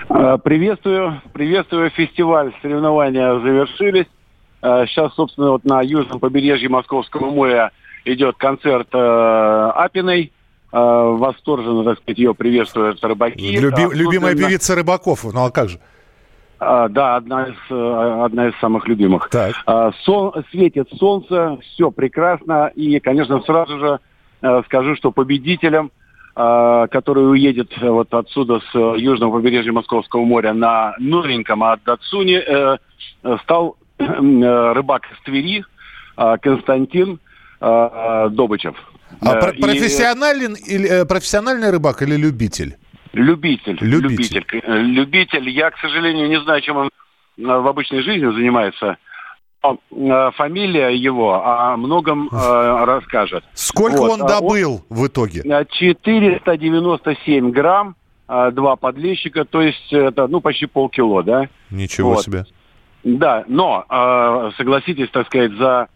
Э, 0.09 0.37
приветствую. 0.43 1.21
Приветствую. 1.33 1.89
Фестиваль, 1.91 2.53
соревнования 2.61 3.39
завершились. 3.39 4.07
Э, 4.61 4.85
сейчас, 4.87 5.13
собственно, 5.15 5.51
вот 5.51 5.65
на 5.65 5.81
южном 5.81 6.19
побережье 6.19 6.69
Московского 6.69 7.29
моря 7.29 7.71
идет 8.05 8.35
концерт 8.37 8.89
Апиной. 8.91 10.31
Восторженно, 10.71 11.83
так 11.83 11.99
сказать, 11.99 12.17
ее 12.17 12.33
приветствуют 12.33 13.03
рыбаки. 13.03 13.59
Люби, 13.59 13.83
а, 13.83 13.89
любимая 13.93 14.33
певица 14.33 14.73
рыбаков. 14.73 15.23
Ну 15.23 15.45
а 15.45 15.51
как 15.51 15.69
же? 15.69 15.79
А, 16.57 16.89
да, 16.89 17.15
одна 17.15 17.43
из, 17.43 17.55
одна 17.69 18.47
из 18.47 18.55
самых 18.59 18.87
любимых. 18.87 19.29
Так. 19.29 19.53
А, 19.67 19.91
сон, 20.03 20.33
светит 20.49 20.89
солнце, 20.97 21.59
все 21.61 21.91
прекрасно. 21.91 22.71
И, 22.73 22.99
конечно, 22.99 23.39
сразу 23.43 23.77
же 23.77 23.87
Э, 23.93 23.97
скажу, 24.65 24.95
что 24.95 25.11
победителем, 25.11 25.91
э, 26.35 26.87
который 26.91 27.29
уедет 27.29 27.71
э, 27.79 27.89
вот 27.89 28.13
отсюда 28.13 28.59
с 28.71 28.75
южного 28.97 29.39
побережья 29.39 29.71
Московского 29.71 30.23
моря 30.25 30.53
на 30.53 30.95
новеньком 30.99 31.63
от 31.63 31.83
Датсуни, 31.83 32.41
стал 33.43 33.77
рыбак 33.97 35.03
из 35.11 35.23
Твери 35.23 35.63
Константин 36.15 37.19
Добычев. 37.61 38.75
А 39.21 39.49
и... 39.49 39.61
профессионален, 39.61 40.55
или, 40.55 41.05
профессиональный 41.07 41.71
рыбак 41.71 42.01
или 42.01 42.15
любитель? 42.15 42.75
Любитель. 43.13 43.77
Любитель. 43.79 44.43
Любитель. 44.43 44.45
Любитель. 44.65 45.49
Я, 45.49 45.69
к 45.69 45.77
сожалению, 45.77 46.27
не 46.27 46.41
знаю, 46.41 46.61
чем 46.61 46.77
он 46.77 46.89
в 47.37 47.67
обычной 47.67 48.01
жизни 48.01 48.25
занимается. 48.25 48.97
Э, 49.63 49.77
фамилия 50.35 50.89
его 50.89 51.41
о 51.41 51.77
многом 51.77 52.27
э, 52.29 52.83
расскажет. 52.85 53.45
Сколько 53.53 54.01
вот. 54.01 54.11
он 54.11 54.23
а 54.23 54.27
добыл 54.27 54.83
он, 54.89 54.97
в 54.97 55.07
итоге? 55.07 55.41
497 55.41 57.51
грамм, 57.51 57.95
э, 58.27 58.51
два 58.51 58.75
подлещика, 58.75 59.45
то 59.45 59.61
есть 59.61 59.93
это 59.93 60.27
ну 60.27 60.41
почти 60.41 60.65
полкило, 60.65 61.23
да? 61.23 61.47
Ничего 61.69 62.15
вот. 62.15 62.25
себе. 62.25 62.43
Да, 63.05 63.45
но 63.47 63.85
э, 63.89 64.51
согласитесь, 64.57 65.09
так 65.11 65.27
сказать, 65.27 65.53
за 65.53 65.83
Э, 65.83 65.87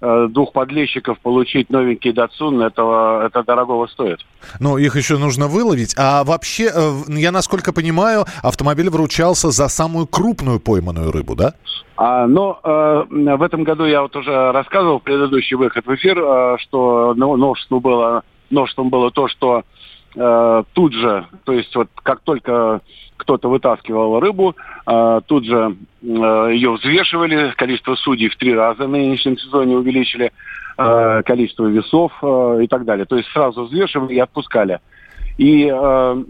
двух 0.00 0.52
подлещиков 0.52 1.18
получить 1.20 1.70
новенький 1.70 2.12
Датсун, 2.12 2.62
этого, 2.62 3.26
это 3.26 3.42
дорогого 3.42 3.86
стоит. 3.86 4.20
Ну, 4.58 4.78
их 4.78 4.96
еще 4.96 5.18
нужно 5.18 5.46
выловить. 5.46 5.94
А 5.98 6.24
вообще, 6.24 6.70
э, 6.74 6.92
я 7.08 7.32
насколько 7.32 7.72
понимаю, 7.72 8.24
автомобиль 8.42 8.88
вручался 8.88 9.50
за 9.50 9.68
самую 9.68 10.06
крупную 10.06 10.60
пойманную 10.60 11.10
рыбу, 11.10 11.34
да? 11.34 11.54
А, 11.96 12.26
но 12.26 12.58
э, 12.64 13.04
в 13.36 13.42
этом 13.42 13.62
году 13.64 13.84
я 13.84 14.02
вот 14.02 14.16
уже 14.16 14.52
рассказывал 14.52 15.00
в 15.00 15.02
предыдущий 15.02 15.56
выход 15.56 15.84
в 15.84 15.94
эфир, 15.94 16.18
э, 16.18 16.56
что 16.60 17.14
новшеством 17.14 17.80
было, 17.80 18.22
новшеством 18.48 18.88
было 18.88 19.10
то, 19.10 19.28
что 19.28 19.58
э, 19.58 19.62
тут 20.14 20.92
же, 20.92 21.26
то 21.44 21.52
есть 21.52 21.74
вот 21.76 21.88
как 22.02 22.20
только 22.20 22.80
кто-то 23.20 23.48
вытаскивал 23.48 24.18
рыбу, 24.18 24.56
э, 24.86 25.20
тут 25.26 25.44
же 25.44 25.76
э, 26.02 26.06
ее 26.06 26.72
взвешивали, 26.72 27.52
количество 27.56 27.94
судей 27.94 28.28
в 28.28 28.36
три 28.36 28.54
раза 28.54 28.84
в 28.86 28.88
нынешнем 28.88 29.36
сезоне 29.38 29.76
увеличили, 29.76 30.32
э, 30.78 31.22
количество 31.24 31.66
весов 31.66 32.12
э, 32.22 32.60
и 32.62 32.66
так 32.66 32.84
далее. 32.84 33.04
То 33.04 33.16
есть 33.16 33.28
сразу 33.30 33.64
взвешивали 33.64 34.14
и 34.14 34.18
отпускали. 34.18 34.80
И 35.36 35.70
э, 35.70 36.24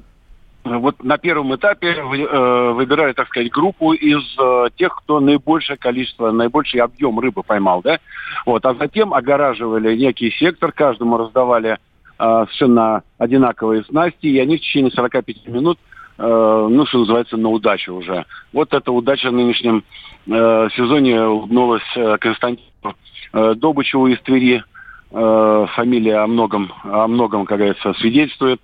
вот 0.64 1.02
на 1.02 1.16
первом 1.16 1.54
этапе 1.54 1.94
э, 1.94 2.72
выбирали, 2.72 3.12
так 3.12 3.28
сказать, 3.28 3.50
группу 3.50 3.92
из 3.92 4.22
э, 4.38 4.68
тех, 4.76 4.96
кто 4.96 5.20
наибольшее 5.20 5.76
количество, 5.76 6.32
наибольший 6.32 6.80
объем 6.80 7.18
рыбы 7.20 7.42
поймал, 7.42 7.82
да? 7.82 7.98
Вот, 8.46 8.66
а 8.66 8.74
затем 8.74 9.14
огораживали 9.14 9.96
некий 9.96 10.30
сектор, 10.32 10.72
каждому 10.72 11.16
раздавали 11.16 11.72
э, 11.72 11.76
совершенно 12.20 13.02
одинаковые 13.18 13.84
снасти, 13.84 14.26
и 14.26 14.38
они 14.38 14.58
в 14.58 14.60
течение 14.60 14.90
45 14.90 15.48
минут 15.48 15.78
Э, 16.22 16.68
ну, 16.70 16.84
что 16.84 16.98
называется, 16.98 17.38
на 17.38 17.48
удачу 17.48 17.94
уже. 17.94 18.26
Вот 18.52 18.74
эта 18.74 18.92
удача 18.92 19.30
в 19.30 19.32
нынешнем 19.32 19.84
э, 20.26 20.68
сезоне 20.76 21.22
улыбнулась 21.22 21.82
э, 21.96 22.18
Константину 22.18 22.94
э, 23.32 23.54
Добычеву 23.54 24.06
из 24.06 24.20
Твери. 24.20 24.62
Фамилия 25.12 26.18
о 26.18 26.28
многом, 26.28 26.72
о 26.84 27.08
многом, 27.08 27.44
как 27.44 27.58
говорится, 27.58 27.94
свидетельствует. 27.94 28.60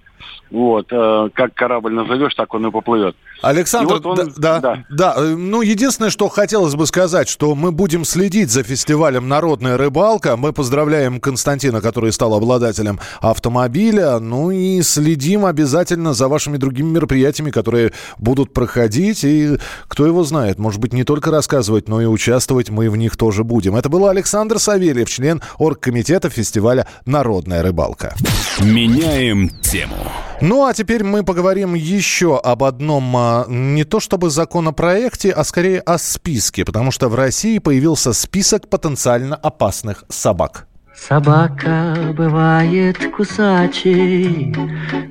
Вот, 0.51 0.87
э, 0.93 1.29
как 1.35 1.55
корабль 1.55 1.93
назовешь, 1.93 2.35
так 2.35 2.55
он 2.55 2.67
и 2.67 2.71
поплывет. 2.71 3.17
Александр, 3.43 3.95
и 3.95 3.99
вот 3.99 4.07
он, 4.07 4.33
да, 4.37 4.61
да, 4.61 4.85
да, 4.89 5.15
э, 5.17 5.35
ну 5.37 5.61
единственное, 5.61 6.11
что 6.11 6.29
хотелось 6.29 6.75
бы 6.75 6.87
сказать, 6.87 7.29
что 7.29 7.55
мы 7.55 7.73
будем 7.73 8.05
следить 8.05 8.51
за 8.51 8.63
фестивалем 8.63 9.29
«Народная 9.29 9.77
рыбалка». 9.77 10.37
Мы 10.37 10.53
поздравляем 10.53 11.21
Константина, 11.21 11.81
который 11.81 12.13
стал 12.13 12.35
обладателем 12.35 13.01
автомобиля. 13.21 14.19
Ну 14.21 14.53
и 14.53 14.83
следим 14.83 15.45
обязательно 15.45 16.15
за 16.15 16.29
вашими 16.29 16.57
другими 16.57 16.91
мероприятиями, 16.91 17.51
которые 17.51 17.93
будут 18.19 18.53
проходить. 18.53 19.25
И 19.25 19.59
кто 19.89 20.07
его 20.07 20.23
знает, 20.23 20.59
может 20.59 20.81
быть, 20.81 20.93
не 20.93 21.05
только 21.05 21.31
рассказывать, 21.31 21.89
но 21.89 22.01
и 22.01 22.07
участвовать 22.07 22.71
мы 22.71 22.89
в 22.89 22.97
них 22.97 23.17
тоже 23.17 23.43
будем. 23.43 23.75
Это 23.75 23.89
был 23.89 24.07
Александр 24.07 24.59
Савельев, 24.61 25.11
член 25.11 25.43
оргкомитета 25.59 26.31
фестиваля 26.31 26.87
«Народная 27.05 27.63
рыбалка». 27.63 28.15
Меняем 28.61 29.51
тему. 29.61 30.06
Ну 30.41 30.67
а 30.67 30.75
теперь 30.75 31.03
мы 31.03 31.25
поговорим 31.25 31.75
еще 31.75 32.39
об 32.39 32.63
одном, 32.65 33.17
а, 33.17 33.47
не 33.49 33.85
то 33.85 34.01
чтобы 34.01 34.31
законопроекте, 34.31 35.31
а 35.31 35.45
скорее 35.45 35.81
о 35.81 35.99
списке, 35.99 36.65
потому 36.65 36.91
что 36.91 37.09
в 37.09 37.15
России 37.15 37.59
появился 37.59 38.13
список 38.13 38.69
потенциально 38.69 39.37
опасных 39.37 40.05
собак. 40.09 40.67
Собака 41.09 42.15
бывает 42.17 42.97
кусачей, 43.15 44.55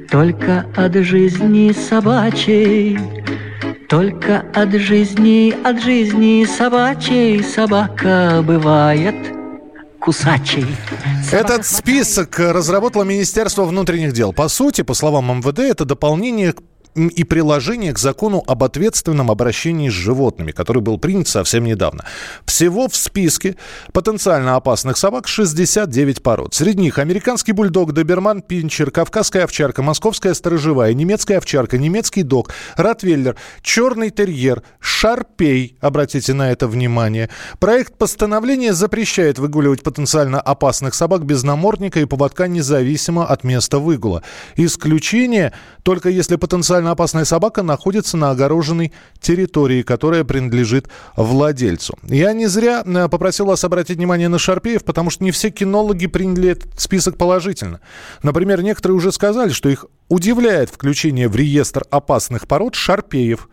только 0.10 0.66
от 0.76 0.94
жизни 0.96 1.72
собачей. 1.72 3.00
Только 3.88 4.44
от 4.56 4.74
жизни, 4.74 5.54
от 5.64 5.82
жизни 5.82 6.44
собачей 6.46 7.44
собака 7.44 8.44
бывает 8.46 9.16
кусачей. 10.06 10.68
Этот 11.32 11.66
список 11.66 12.38
разработало 12.38 13.04
Министерство 13.04 13.66
внутренних 13.66 14.14
дел. 14.14 14.34
По 14.34 14.48
сути, 14.48 14.84
по 14.84 14.94
словам 14.94 15.40
МВД, 15.40 15.60
это 15.60 15.84
дополнение 15.84 16.54
к 16.54 16.62
и 16.96 17.24
приложение 17.24 17.94
к 17.94 18.00
закону 18.00 18.44
об 18.48 18.64
ответственном 18.64 19.30
обращении 19.30 19.90
с 19.90 19.94
животными, 19.94 20.52
который 20.52 20.82
был 20.82 20.98
принят 20.98 21.28
совсем 21.28 21.66
недавно. 21.66 22.06
Всего 22.46 22.88
в 22.88 22.96
списке 22.96 23.58
потенциально 23.92 24.56
опасных 24.56 24.98
собак 24.98 25.28
69 25.28 26.24
пород. 26.24 26.54
Среди 26.54 26.82
них 26.82 26.98
американский 26.98 27.52
бульдог, 27.52 27.92
доберман, 27.92 28.42
пинчер, 28.42 28.92
кавказская 28.92 29.44
овчарка, 29.44 29.84
московская 29.84 30.34
сторожевая, 30.34 30.94
немецкая 30.94 31.38
овчарка, 31.38 31.78
немецкий 31.78 32.24
дог, 32.24 32.52
ротвейлер, 32.78 33.36
черный 33.62 34.10
терьер, 34.10 34.64
шарпей, 34.80 35.78
обратите 35.82 36.34
на 36.34 36.52
это 36.52 36.68
внимание. 36.68 37.30
Проект 37.60 37.98
постановления 37.98 38.74
запрещает 38.74 39.38
выгуливать 39.38 39.84
потенциально 39.84 40.40
опасных 40.40 40.94
собак 40.94 41.26
без 41.26 41.44
намордника 41.44 42.00
и 42.00 42.06
поводка 42.06 42.48
независимо 42.48 43.26
от 43.26 43.44
места 43.44 43.80
выгула. 43.80 44.24
Исключение 44.56 45.52
только 45.84 46.10
если 46.10 46.38
потенциально 46.38 46.85
потенциально 46.86 46.92
опасная 46.92 47.26
собака 47.26 47.64
находится 47.64 48.18
на 48.18 48.32
огороженной 48.32 48.92
территории, 49.20 49.82
которая 49.82 50.24
принадлежит 50.24 50.88
владельцу. 51.16 51.98
Я 52.04 52.34
не 52.34 52.48
зря 52.48 52.84
э, 52.86 53.10
попросил 53.10 53.46
вас 53.46 53.64
обратить 53.64 53.98
внимание 53.98 54.30
на 54.30 54.38
шарпеев, 54.38 54.84
потому 54.84 55.10
что 55.10 55.24
не 55.24 55.32
все 55.32 55.50
кинологи 55.50 56.08
приняли 56.08 56.50
этот 56.50 56.80
список 56.80 57.18
положительно. 57.18 57.80
Например, 58.24 58.62
некоторые 58.62 58.98
уже 58.98 59.12
сказали, 59.12 59.50
что 59.50 59.70
их 59.70 59.86
удивляет 60.10 60.70
включение 60.70 61.28
в 61.28 61.36
реестр 61.36 61.84
опасных 61.90 62.48
пород 62.48 62.76
шарпеев. 62.76 63.50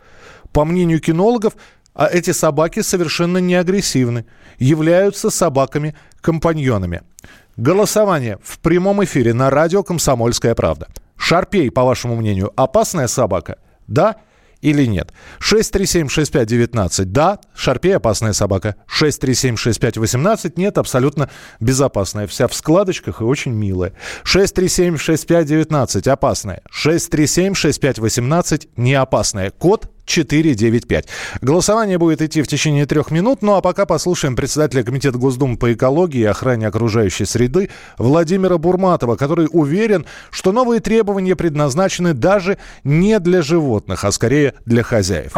По 0.51 0.65
мнению 0.65 0.99
кинологов, 0.99 1.53
а 1.95 2.07
эти 2.07 2.33
собаки 2.33 2.81
совершенно 2.81 3.39
не 3.39 3.55
агрессивны, 3.55 4.25
являются 4.59 5.29
собаками-компаньонами. 5.29 7.01
Голосование 7.57 8.37
в 8.43 8.59
прямом 8.59 9.03
эфире 9.03 9.33
на 9.33 9.49
радио 9.49 9.83
«Комсомольская 9.83 10.55
правда». 10.55 10.87
Шарпей, 11.17 11.71
по 11.71 11.83
вашему 11.83 12.15
мнению, 12.15 12.51
опасная 12.55 13.07
собака? 13.07 13.57
Да 13.87 14.17
или 14.63 14.85
нет? 14.85 15.11
6376519. 15.41 17.03
Да, 17.05 17.39
Шарпей 17.53 17.97
опасная 17.97 18.31
собака. 18.31 18.77
6376518. 18.87 20.53
Нет, 20.55 20.77
абсолютно 20.77 21.29
безопасная. 21.59 22.27
Вся 22.27 22.47
в 22.47 22.53
складочках 22.53 23.19
и 23.19 23.25
очень 23.25 23.51
милая. 23.51 23.93
6376519. 24.23 26.07
Опасная. 26.07 26.61
6376518. 26.71 28.69
Не 28.77 28.93
опасная. 28.93 29.51
Код 29.51 29.91
495. 30.05 31.07
Голосование 31.41 31.97
будет 31.97 32.21
идти 32.21 32.41
в 32.41 32.47
течение 32.47 32.85
трех 32.85 33.11
минут. 33.11 33.41
Ну 33.41 33.55
а 33.55 33.61
пока 33.61 33.85
послушаем 33.85 34.35
председателя 34.35 34.83
Комитета 34.83 35.17
Госдумы 35.17 35.57
по 35.57 35.73
экологии 35.73 36.21
и 36.21 36.25
охране 36.25 36.67
окружающей 36.67 37.25
среды 37.25 37.69
Владимира 37.97 38.57
Бурматова, 38.57 39.15
который 39.15 39.47
уверен, 39.51 40.05
что 40.31 40.51
новые 40.51 40.81
требования 40.81 41.35
предназначены 41.35 42.13
даже 42.13 42.57
не 42.83 43.19
для 43.19 43.41
животных, 43.41 44.03
а 44.03 44.11
скорее 44.11 44.53
для 44.65 44.83
хозяев 44.83 45.33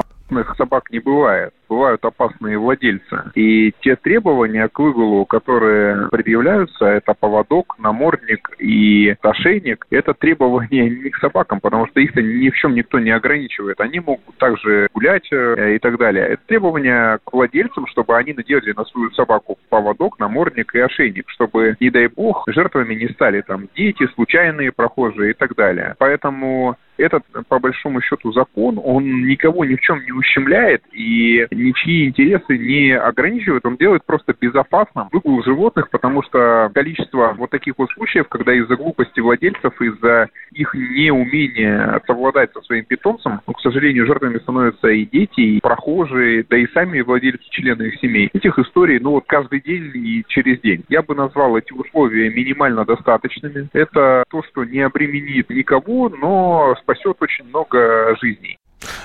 собак 0.58 0.90
не 0.92 1.00
бывает. 1.00 1.54
Бывают 1.68 2.04
опасные 2.06 2.58
владельцы. 2.58 3.32
И 3.34 3.74
те 3.82 3.96
требования 3.96 4.68
к 4.68 4.80
выгулу, 4.80 5.26
которые 5.26 6.10
предъявляются, 6.10 6.86
это 6.86 7.14
поводок, 7.14 7.76
намордник 7.80 8.50
и 8.60 9.16
ошейник, 9.22 9.86
это 9.90 10.14
требования 10.14 10.90
не 11.04 11.10
к 11.10 11.18
собакам, 11.18 11.60
потому 11.60 11.88
что 11.88 12.00
их 12.00 12.16
ни 12.16 12.50
в 12.50 12.56
чем 12.56 12.76
никто 12.76 13.00
не 13.00 13.12
ограничивает. 13.12 13.80
Они 13.80 14.00
могут 14.00 14.38
также 14.38 14.88
гулять 14.94 15.28
э, 15.32 15.76
и 15.76 15.80
так 15.80 15.98
далее. 15.98 16.26
Это 16.26 16.42
требования 16.46 17.20
к 17.24 17.34
владельцам, 17.34 17.88
чтобы 17.88 18.16
они 18.18 18.34
надели 18.34 18.74
на 18.74 18.86
свою 18.86 19.12
собаку 19.12 19.58
поводок, 19.70 20.20
намордник 20.20 20.74
и 20.76 20.80
ошейник, 20.80 21.30
чтобы, 21.30 21.76
не 21.80 21.90
дай 21.90 22.08
бог, 22.08 22.44
жертвами 22.48 22.94
не 22.96 23.08
стали 23.10 23.42
там 23.42 23.68
дети, 23.76 24.08
случайные 24.14 24.72
прохожие 24.72 25.32
и 25.32 25.34
так 25.34 25.56
далее. 25.56 25.96
Поэтому 25.98 26.78
этот, 26.98 27.24
по 27.50 27.60
большому 27.60 28.02
счету, 28.02 28.32
закон, 28.32 28.80
он 28.82 29.26
никого 29.26 29.66
ни 29.66 29.76
в 29.76 29.82
чем 29.82 30.04
не 30.04 30.12
ущемляет 30.12 30.82
и 30.94 31.46
ничьи 31.56 32.08
интересы 32.08 32.58
не 32.58 32.92
ограничивает. 32.92 33.66
Он 33.66 33.78
делает 33.78 34.06
просто 34.06 34.36
безопасным 34.40 35.10
выгул 35.12 35.44
животных, 35.44 35.90
потому 35.90 36.22
что 36.24 36.70
количество 36.74 37.34
вот 37.38 37.50
таких 37.50 37.76
вот 37.78 37.90
случаев, 37.92 38.28
когда 38.30 38.54
из-за 38.54 38.76
глупости 38.76 39.20
владельцев, 39.20 39.80
из-за 39.82 40.28
их 40.52 40.74
неумения 40.74 42.02
совладать 42.06 42.52
со 42.54 42.62
своим 42.62 42.86
питомцем, 42.86 43.42
ну, 43.48 43.54
к 43.54 43.62
сожалению, 43.62 44.06
жертвами 44.06 44.38
становятся 44.40 44.88
и 44.90 45.06
дети, 45.06 45.42
и 45.42 45.60
прохожие, 45.60 46.46
да 46.50 46.58
и 46.58 46.68
сами 46.68 47.02
владельцы, 47.02 47.44
члены 47.50 47.84
их 47.84 48.00
семей. 48.00 48.30
Этих 48.34 48.58
историй, 48.60 49.00
ну 49.00 49.12
вот 49.12 49.26
каждый 49.28 49.62
день 49.62 49.92
и 49.94 50.24
через 50.28 50.60
день. 50.62 50.84
Я 50.90 51.02
бы 51.02 51.16
назвал 51.16 51.58
эти 51.58 51.72
условия 51.74 52.30
минимально 52.30 52.86
достаточными. 52.86 53.70
Это 53.74 54.24
то, 54.30 54.44
что 54.44 54.64
не 54.66 54.82
обременит 54.82 55.50
никого, 55.50 56.10
но 56.10 56.76
спасет 56.82 57.18
очень 57.22 57.46
много 57.46 58.16
жизней. 58.22 58.58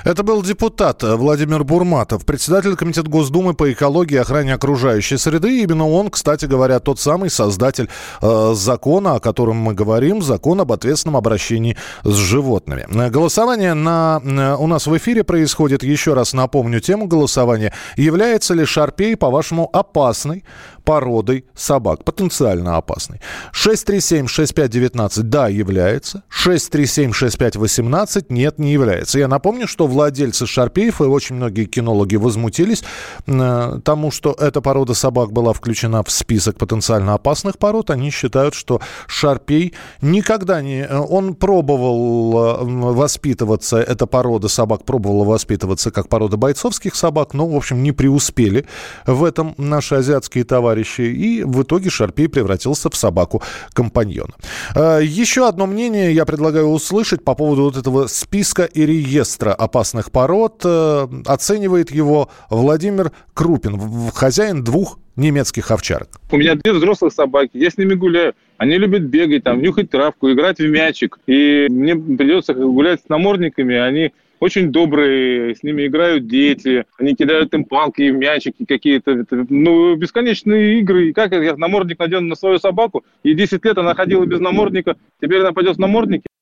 Это 0.04 0.22
был 0.22 0.42
депутат 0.42 1.02
Владимир 1.02 1.64
Бурматов, 1.64 2.24
председатель 2.24 2.76
Комитета 2.76 3.08
Госдумы 3.08 3.54
по 3.54 3.72
экологии 3.72 4.14
и 4.14 4.18
охране 4.18 4.54
окружающей 4.54 5.16
среды. 5.16 5.62
Именно 5.62 5.88
он, 5.88 6.10
кстати 6.10 6.46
говоря, 6.46 6.80
тот 6.80 6.98
самый 6.98 7.30
создатель 7.30 7.88
э, 8.22 8.52
закона, 8.54 9.16
о 9.16 9.20
котором 9.20 9.56
мы 9.56 9.74
говорим, 9.74 10.22
закон 10.22 10.60
об 10.60 10.72
ответственном 10.72 11.16
обращении 11.16 11.76
с 12.04 12.14
животными. 12.14 12.86
Голосование 13.10 13.74
на, 13.74 14.20
э, 14.24 14.56
у 14.56 14.66
нас 14.66 14.86
в 14.86 14.96
эфире 14.96 15.24
происходит. 15.24 15.82
Еще 15.82 16.14
раз 16.14 16.32
напомню 16.32 16.80
тему 16.80 17.06
голосования. 17.06 17.72
Является 17.96 18.54
ли 18.54 18.64
Шарпей, 18.64 19.16
по-вашему, 19.16 19.68
опасной 19.72 20.44
породой 20.90 21.44
собак, 21.54 22.02
потенциально 22.02 22.76
опасной? 22.76 23.20
637-6519 23.52 25.22
да, 25.22 25.46
является. 25.46 26.24
637-6518 26.44 28.26
нет, 28.28 28.58
не 28.58 28.72
является. 28.72 29.20
Я 29.20 29.28
напомню, 29.28 29.68
что 29.68 29.86
владельцы 29.86 30.46
шарпеев 30.46 31.00
и 31.00 31.04
очень 31.04 31.36
многие 31.36 31.66
кинологи 31.66 32.16
возмутились 32.16 32.82
э, 33.28 33.78
тому, 33.84 34.10
что 34.10 34.32
эта 34.36 34.60
порода 34.60 34.94
собак 34.94 35.30
была 35.30 35.52
включена 35.52 36.02
в 36.02 36.10
список 36.10 36.56
потенциально 36.58 37.14
опасных 37.14 37.56
пород. 37.58 37.90
Они 37.90 38.10
считают, 38.10 38.54
что 38.54 38.80
шарпей 39.06 39.74
никогда 40.02 40.60
не... 40.60 40.80
Э, 40.80 40.98
он 40.98 41.36
пробовал 41.36 42.34
э, 42.34 42.64
воспитываться, 42.94 43.76
эта 43.76 44.08
порода 44.08 44.48
собак 44.48 44.84
пробовала 44.84 45.22
воспитываться 45.22 45.92
как 45.92 46.08
порода 46.08 46.36
бойцовских 46.36 46.96
собак, 46.96 47.32
но, 47.32 47.46
в 47.46 47.54
общем, 47.54 47.80
не 47.84 47.92
преуспели 47.92 48.66
в 49.06 49.22
этом 49.22 49.54
наши 49.56 49.94
азиатские 49.94 50.42
товарищи. 50.42 50.79
И 50.82 51.42
в 51.44 51.62
итоге 51.62 51.90
шарпей 51.90 52.28
превратился 52.28 52.90
в 52.90 52.96
собаку-компаньона. 52.96 54.32
Э, 54.74 55.00
еще 55.02 55.48
одно 55.48 55.66
мнение 55.66 56.12
я 56.12 56.24
предлагаю 56.24 56.66
услышать 56.66 57.24
по 57.24 57.34
поводу 57.34 57.62
вот 57.62 57.76
этого 57.76 58.06
списка 58.06 58.64
и 58.64 58.86
реестра 58.86 59.52
опасных 59.52 60.10
пород. 60.10 60.62
Э, 60.64 61.08
оценивает 61.26 61.90
его 61.90 62.30
Владимир 62.50 63.12
Крупин, 63.34 63.78
хозяин 64.12 64.64
двух 64.64 64.98
немецких 65.16 65.70
овчарок. 65.70 66.08
У 66.30 66.36
меня 66.36 66.54
две 66.54 66.72
взрослых 66.72 67.12
собаки, 67.12 67.50
я 67.54 67.70
с 67.70 67.76
ними 67.76 67.94
гуляю. 67.94 68.34
Они 68.56 68.76
любят 68.76 69.02
бегать, 69.02 69.44
там, 69.44 69.60
нюхать 69.62 69.90
травку, 69.90 70.30
играть 70.32 70.58
в 70.58 70.68
мячик. 70.68 71.18
И 71.26 71.66
мне 71.70 71.96
придется 71.96 72.54
гулять 72.54 73.00
с 73.00 73.08
намордниками, 73.08 73.76
они 73.76 74.12
очень 74.40 74.72
добрые, 74.72 75.54
с 75.54 75.62
ними 75.62 75.86
играют 75.86 76.26
дети, 76.26 76.86
они 76.98 77.14
кидают 77.14 77.54
им 77.54 77.64
палки 77.64 78.02
мячики 78.02 78.64
какие-то, 78.64 79.24
ну, 79.48 79.94
бесконечные 79.96 80.80
игры. 80.80 81.10
И 81.10 81.12
как 81.12 81.32
я 81.32 81.56
намордник 81.56 81.98
надену 81.98 82.28
на 82.28 82.34
свою 82.34 82.58
собаку, 82.58 83.04
и 83.22 83.34
10 83.34 83.64
лет 83.64 83.78
она 83.78 83.94
ходила 83.94 84.24
без 84.24 84.40
намордника, 84.40 84.96
теперь 85.20 85.40
она 85.40 85.52
пойдет 85.52 85.76
с 85.76 85.78
намордники, 85.78 86.24
а, 86.24 86.39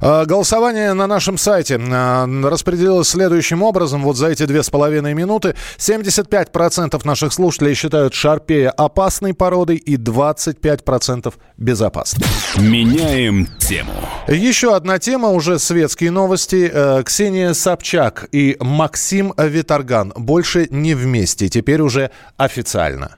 голосование 0.00 0.92
на 0.92 1.06
нашем 1.06 1.38
сайте 1.38 1.80
а, 1.80 2.26
распределилось 2.44 3.08
следующим 3.08 3.62
образом. 3.62 4.02
Вот 4.02 4.16
за 4.16 4.28
эти 4.28 4.44
две 4.44 4.62
с 4.62 4.70
половиной 4.70 5.14
минуты 5.14 5.54
75% 5.78 7.00
наших 7.04 7.32
слушателей 7.32 7.74
считают 7.74 8.14
Шарпея 8.14 8.70
опасной 8.70 9.34
породой 9.34 9.76
и 9.76 9.96
25% 9.96 11.34
безопасной. 11.56 12.26
Меняем 12.56 13.48
тему. 13.58 13.92
Еще 14.28 14.74
одна 14.74 14.98
тема, 14.98 15.28
уже 15.28 15.58
светские 15.58 16.10
новости. 16.10 16.70
Э, 16.72 17.02
Ксения 17.04 17.52
Собчак 17.52 18.28
и 18.32 18.56
Максим 18.60 19.34
Виторган 19.36 20.12
больше 20.16 20.68
не 20.70 20.94
вместе, 20.94 21.48
теперь 21.48 21.80
уже 21.80 22.10
официально. 22.36 23.16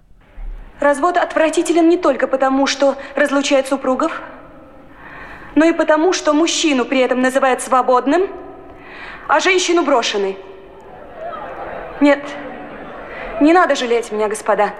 Развод 0.80 1.18
отвратителен 1.18 1.88
не 1.88 1.98
только 1.98 2.26
потому, 2.26 2.66
что 2.66 2.96
разлучает 3.14 3.68
супругов, 3.68 4.12
но 5.54 5.64
и 5.64 5.72
потому, 5.72 6.12
что 6.12 6.32
мужчину 6.32 6.84
при 6.84 7.00
этом 7.00 7.20
называют 7.20 7.62
свободным, 7.62 8.28
а 9.28 9.40
женщину 9.40 9.84
брошенной. 9.84 10.38
Нет, 12.00 12.24
не 13.40 13.52
надо 13.52 13.76
жалеть 13.76 14.10
меня, 14.12 14.28
господа. 14.28 14.72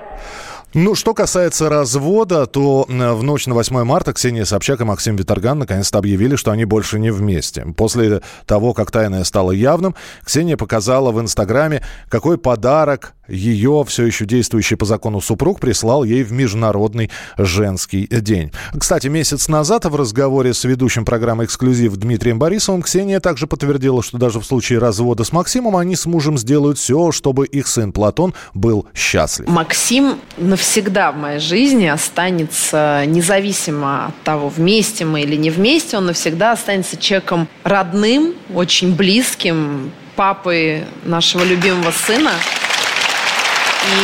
Ну, 0.73 0.95
что 0.95 1.15
касается 1.15 1.69
развода, 1.69 2.47
то 2.47 2.87
в 2.89 3.23
ночь 3.25 3.49
на 3.49 3.55
8 3.55 3.83
марта 3.83 4.13
Ксения 4.13 4.45
Собчак 4.45 4.81
и 4.81 4.85
Максим 4.85 5.17
Виторган 5.17 5.59
наконец-то 5.59 5.99
объявили, 5.99 6.37
что 6.37 6.53
они 6.53 6.65
больше 6.65 7.01
не 7.01 7.11
вместе. 7.11 7.67
После 7.77 8.23
того, 8.47 8.73
как 8.73 8.93
тайное 8.93 9.25
стало 9.25 9.51
явным, 9.51 9.97
Ксения 10.25 10.57
показала 10.57 11.11
в 11.11 11.21
Инстаграме, 11.21 11.83
какой 12.09 12.39
подарок 12.39 13.15
ее 13.31 13.85
все 13.87 14.05
еще 14.05 14.25
действующий 14.25 14.77
по 14.77 14.85
закону 14.85 15.21
супруг 15.21 15.61
прислал 15.61 16.05
ей 16.05 16.23
в 16.23 16.33
Международный 16.33 17.11
женский 17.39 18.07
день. 18.11 18.53
Кстати, 18.79 19.07
месяц 19.07 19.49
назад 19.49 19.85
в 19.85 19.95
разговоре 19.95 20.55
с 20.55 20.65
ведущим 20.65 21.05
программы 21.05 21.45
«Эксклюзив» 21.45 21.97
Дмитрием 21.97 22.39
Борисовым 22.39 22.83
Ксения 22.83 23.21
также 23.21 23.47
подтвердила, 23.47 24.03
что 24.03 24.19
даже 24.19 24.41
в 24.41 24.45
случае 24.45 24.79
развода 24.79 25.25
с 25.25 25.33
Максимом 25.33 25.77
они 25.77 25.97
с 25.97 26.07
мужем 26.07 26.39
сделают 26.39 26.79
все, 26.79 27.13
чтобы 27.13 27.47
их 27.47 27.67
сын 27.67 27.93
Платон 27.93 28.35
был 28.55 28.87
счастлив. 28.95 29.49
Максим 29.49 30.19
навсегда 30.37 31.13
в 31.13 31.17
моей 31.17 31.41
жизни 31.41 31.87
останется, 31.87 33.05
независимо 33.07 34.07
от 34.07 34.23
того, 34.23 34.49
вместе 34.49 35.05
мы 35.05 35.23
или 35.23 35.37
не 35.37 35.51
вместе, 35.51 35.97
он 35.97 36.07
навсегда 36.07 36.53
останется 36.53 36.97
человеком 36.97 37.49
родным, 37.65 38.35
очень 38.55 38.95
близким, 38.95 39.93
папой 40.17 40.85
нашего 41.05 41.45
любимого 41.45 41.93
сына. 41.93 42.33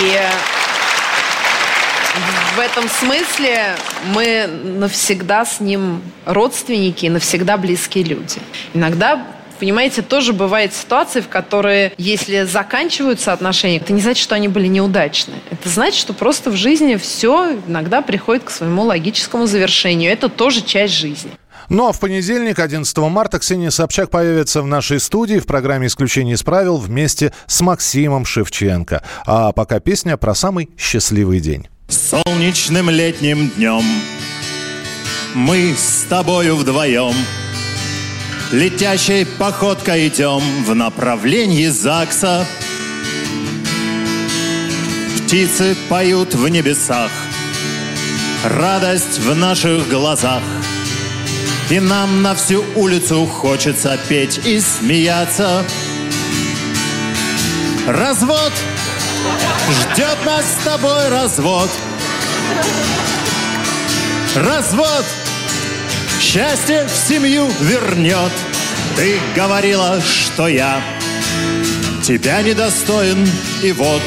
И 0.00 0.18
в 2.56 2.58
этом 2.58 2.88
смысле 2.88 3.76
мы 4.14 4.46
навсегда 4.46 5.44
с 5.44 5.60
ним 5.60 6.02
родственники 6.24 7.06
навсегда 7.06 7.56
близкие 7.56 8.04
люди. 8.04 8.38
Иногда 8.74 9.26
Понимаете, 9.58 10.02
тоже 10.02 10.34
бывают 10.34 10.74
ситуации, 10.74 11.20
в 11.20 11.28
которые, 11.28 11.92
если 11.96 12.42
заканчиваются 12.42 13.32
отношения, 13.32 13.78
это 13.78 13.92
не 13.92 14.02
значит, 14.02 14.22
что 14.22 14.34
они 14.34 14.48
были 14.48 14.66
неудачны. 14.66 15.34
Это 15.50 15.68
значит, 15.68 15.98
что 15.98 16.12
просто 16.12 16.50
в 16.50 16.56
жизни 16.56 16.96
все 16.96 17.58
иногда 17.66 18.02
приходит 18.02 18.44
к 18.44 18.50
своему 18.50 18.82
логическому 18.82 19.46
завершению. 19.46 20.12
Это 20.12 20.28
тоже 20.28 20.60
часть 20.60 20.94
жизни. 20.94 21.30
Ну 21.68 21.88
а 21.88 21.92
в 21.92 22.00
понедельник, 22.00 22.58
11 22.58 22.96
марта, 22.98 23.38
Ксения 23.38 23.70
Собчак 23.70 24.10
появится 24.10 24.62
в 24.62 24.66
нашей 24.66 25.00
студии 25.00 25.38
в 25.38 25.46
программе 25.46 25.86
«Исключение 25.86 26.34
из 26.34 26.42
правил» 26.42 26.76
вместе 26.76 27.32
с 27.46 27.60
Максимом 27.60 28.24
Шевченко. 28.24 29.02
А 29.26 29.52
пока 29.52 29.80
песня 29.80 30.16
про 30.16 30.34
самый 30.34 30.70
счастливый 30.78 31.40
день. 31.40 31.68
Солнечным 31.88 32.90
летним 32.90 33.50
днем 33.50 33.82
мы 35.34 35.74
с 35.76 36.06
тобою 36.08 36.56
вдвоем 36.56 37.14
Летящей 38.52 39.26
походкой 39.26 40.06
идем 40.06 40.40
в 40.64 40.74
направлении 40.74 41.66
ЗАГСа. 41.66 42.46
Птицы 45.16 45.76
поют 45.88 46.34
в 46.34 46.46
небесах, 46.48 47.10
радость 48.44 49.18
в 49.18 49.34
наших 49.34 49.88
глазах. 49.88 50.42
И 51.68 51.80
нам 51.80 52.22
на 52.22 52.34
всю 52.36 52.64
улицу 52.76 53.26
хочется 53.26 53.98
петь 54.08 54.40
и 54.46 54.60
смеяться. 54.60 55.64
Развод! 57.88 58.52
Ждет 59.70 60.16
нас 60.24 60.44
с 60.44 60.64
тобой 60.64 61.08
развод. 61.08 61.68
Развод! 64.36 65.04
Счастье 66.20 66.86
в 66.86 67.08
семью 67.08 67.48
вернет. 67.60 68.32
Ты 68.94 69.18
говорила, 69.34 70.00
что 70.00 70.46
я 70.46 70.80
тебя 72.02 72.42
недостоин, 72.42 73.28
и 73.64 73.72
вот 73.72 74.02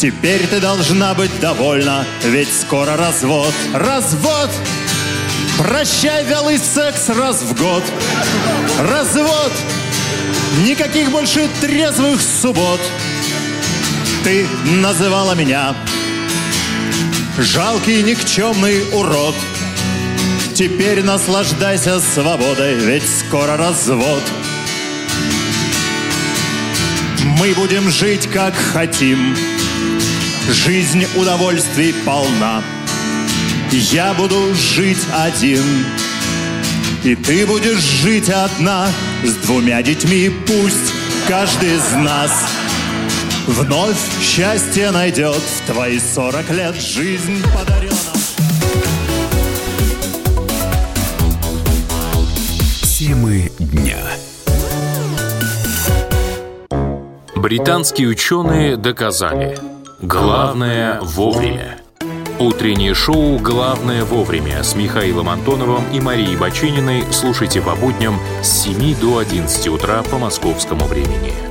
Теперь 0.00 0.46
ты 0.46 0.60
должна 0.60 1.12
быть 1.12 1.40
довольна, 1.40 2.06
ведь 2.24 2.48
скоро 2.50 2.96
развод. 2.96 3.52
Развод! 3.74 4.48
Прощай 5.62 6.24
вялый 6.24 6.58
секс 6.58 7.10
раз 7.10 7.42
в 7.42 7.54
год. 7.54 7.82
Развод! 8.78 9.52
Никаких 10.64 11.10
больше 11.10 11.50
трезвых 11.60 12.18
суббот. 12.22 12.80
Ты 14.24 14.46
называла 14.64 15.34
меня 15.34 15.74
жалкий 17.36 18.02
никчемный 18.02 18.84
урод. 18.94 19.34
Теперь 20.54 21.02
наслаждайся 21.02 22.00
свободой, 22.00 22.76
ведь 22.76 23.04
скоро 23.06 23.58
развод. 23.58 24.22
Мы 27.38 27.52
будем 27.52 27.90
жить 27.90 28.28
как 28.32 28.54
хотим, 28.54 29.36
Жизнь 30.48 31.06
удовольствий 31.16 31.94
полна. 32.04 32.62
Я 33.72 34.14
буду 34.14 34.54
жить 34.54 35.06
один, 35.12 35.62
и 37.04 37.14
ты 37.14 37.46
будешь 37.46 37.80
жить 37.80 38.28
одна 38.28 38.88
с 39.24 39.34
двумя 39.46 39.82
детьми. 39.82 40.30
Пусть 40.46 40.92
каждый 41.28 41.76
из 41.76 41.92
нас 41.92 42.32
вновь 43.46 43.96
счастье 44.22 44.90
найдет 44.90 45.40
в 45.42 45.72
твои 45.72 45.98
сорок 45.98 46.50
лет. 46.50 46.74
Жизнь 46.74 47.42
подарена. 47.54 47.96
Темы 52.82 53.50
дня. 53.58 53.98
Британские 57.36 58.08
ученые 58.08 58.76
доказали– 58.76 59.58
Главное 60.02 60.98
вовремя. 61.02 61.79
Утреннее 62.40 62.94
шоу 62.94 63.38
«Главное 63.38 64.02
вовремя» 64.02 64.62
с 64.62 64.74
Михаилом 64.74 65.28
Антоновым 65.28 65.84
и 65.92 66.00
Марией 66.00 66.38
Бачининой 66.38 67.04
слушайте 67.12 67.60
по 67.60 67.74
будням 67.74 68.18
с 68.42 68.62
7 68.62 68.98
до 68.98 69.18
11 69.18 69.68
утра 69.68 70.02
по 70.04 70.16
московскому 70.16 70.86
времени. 70.86 71.49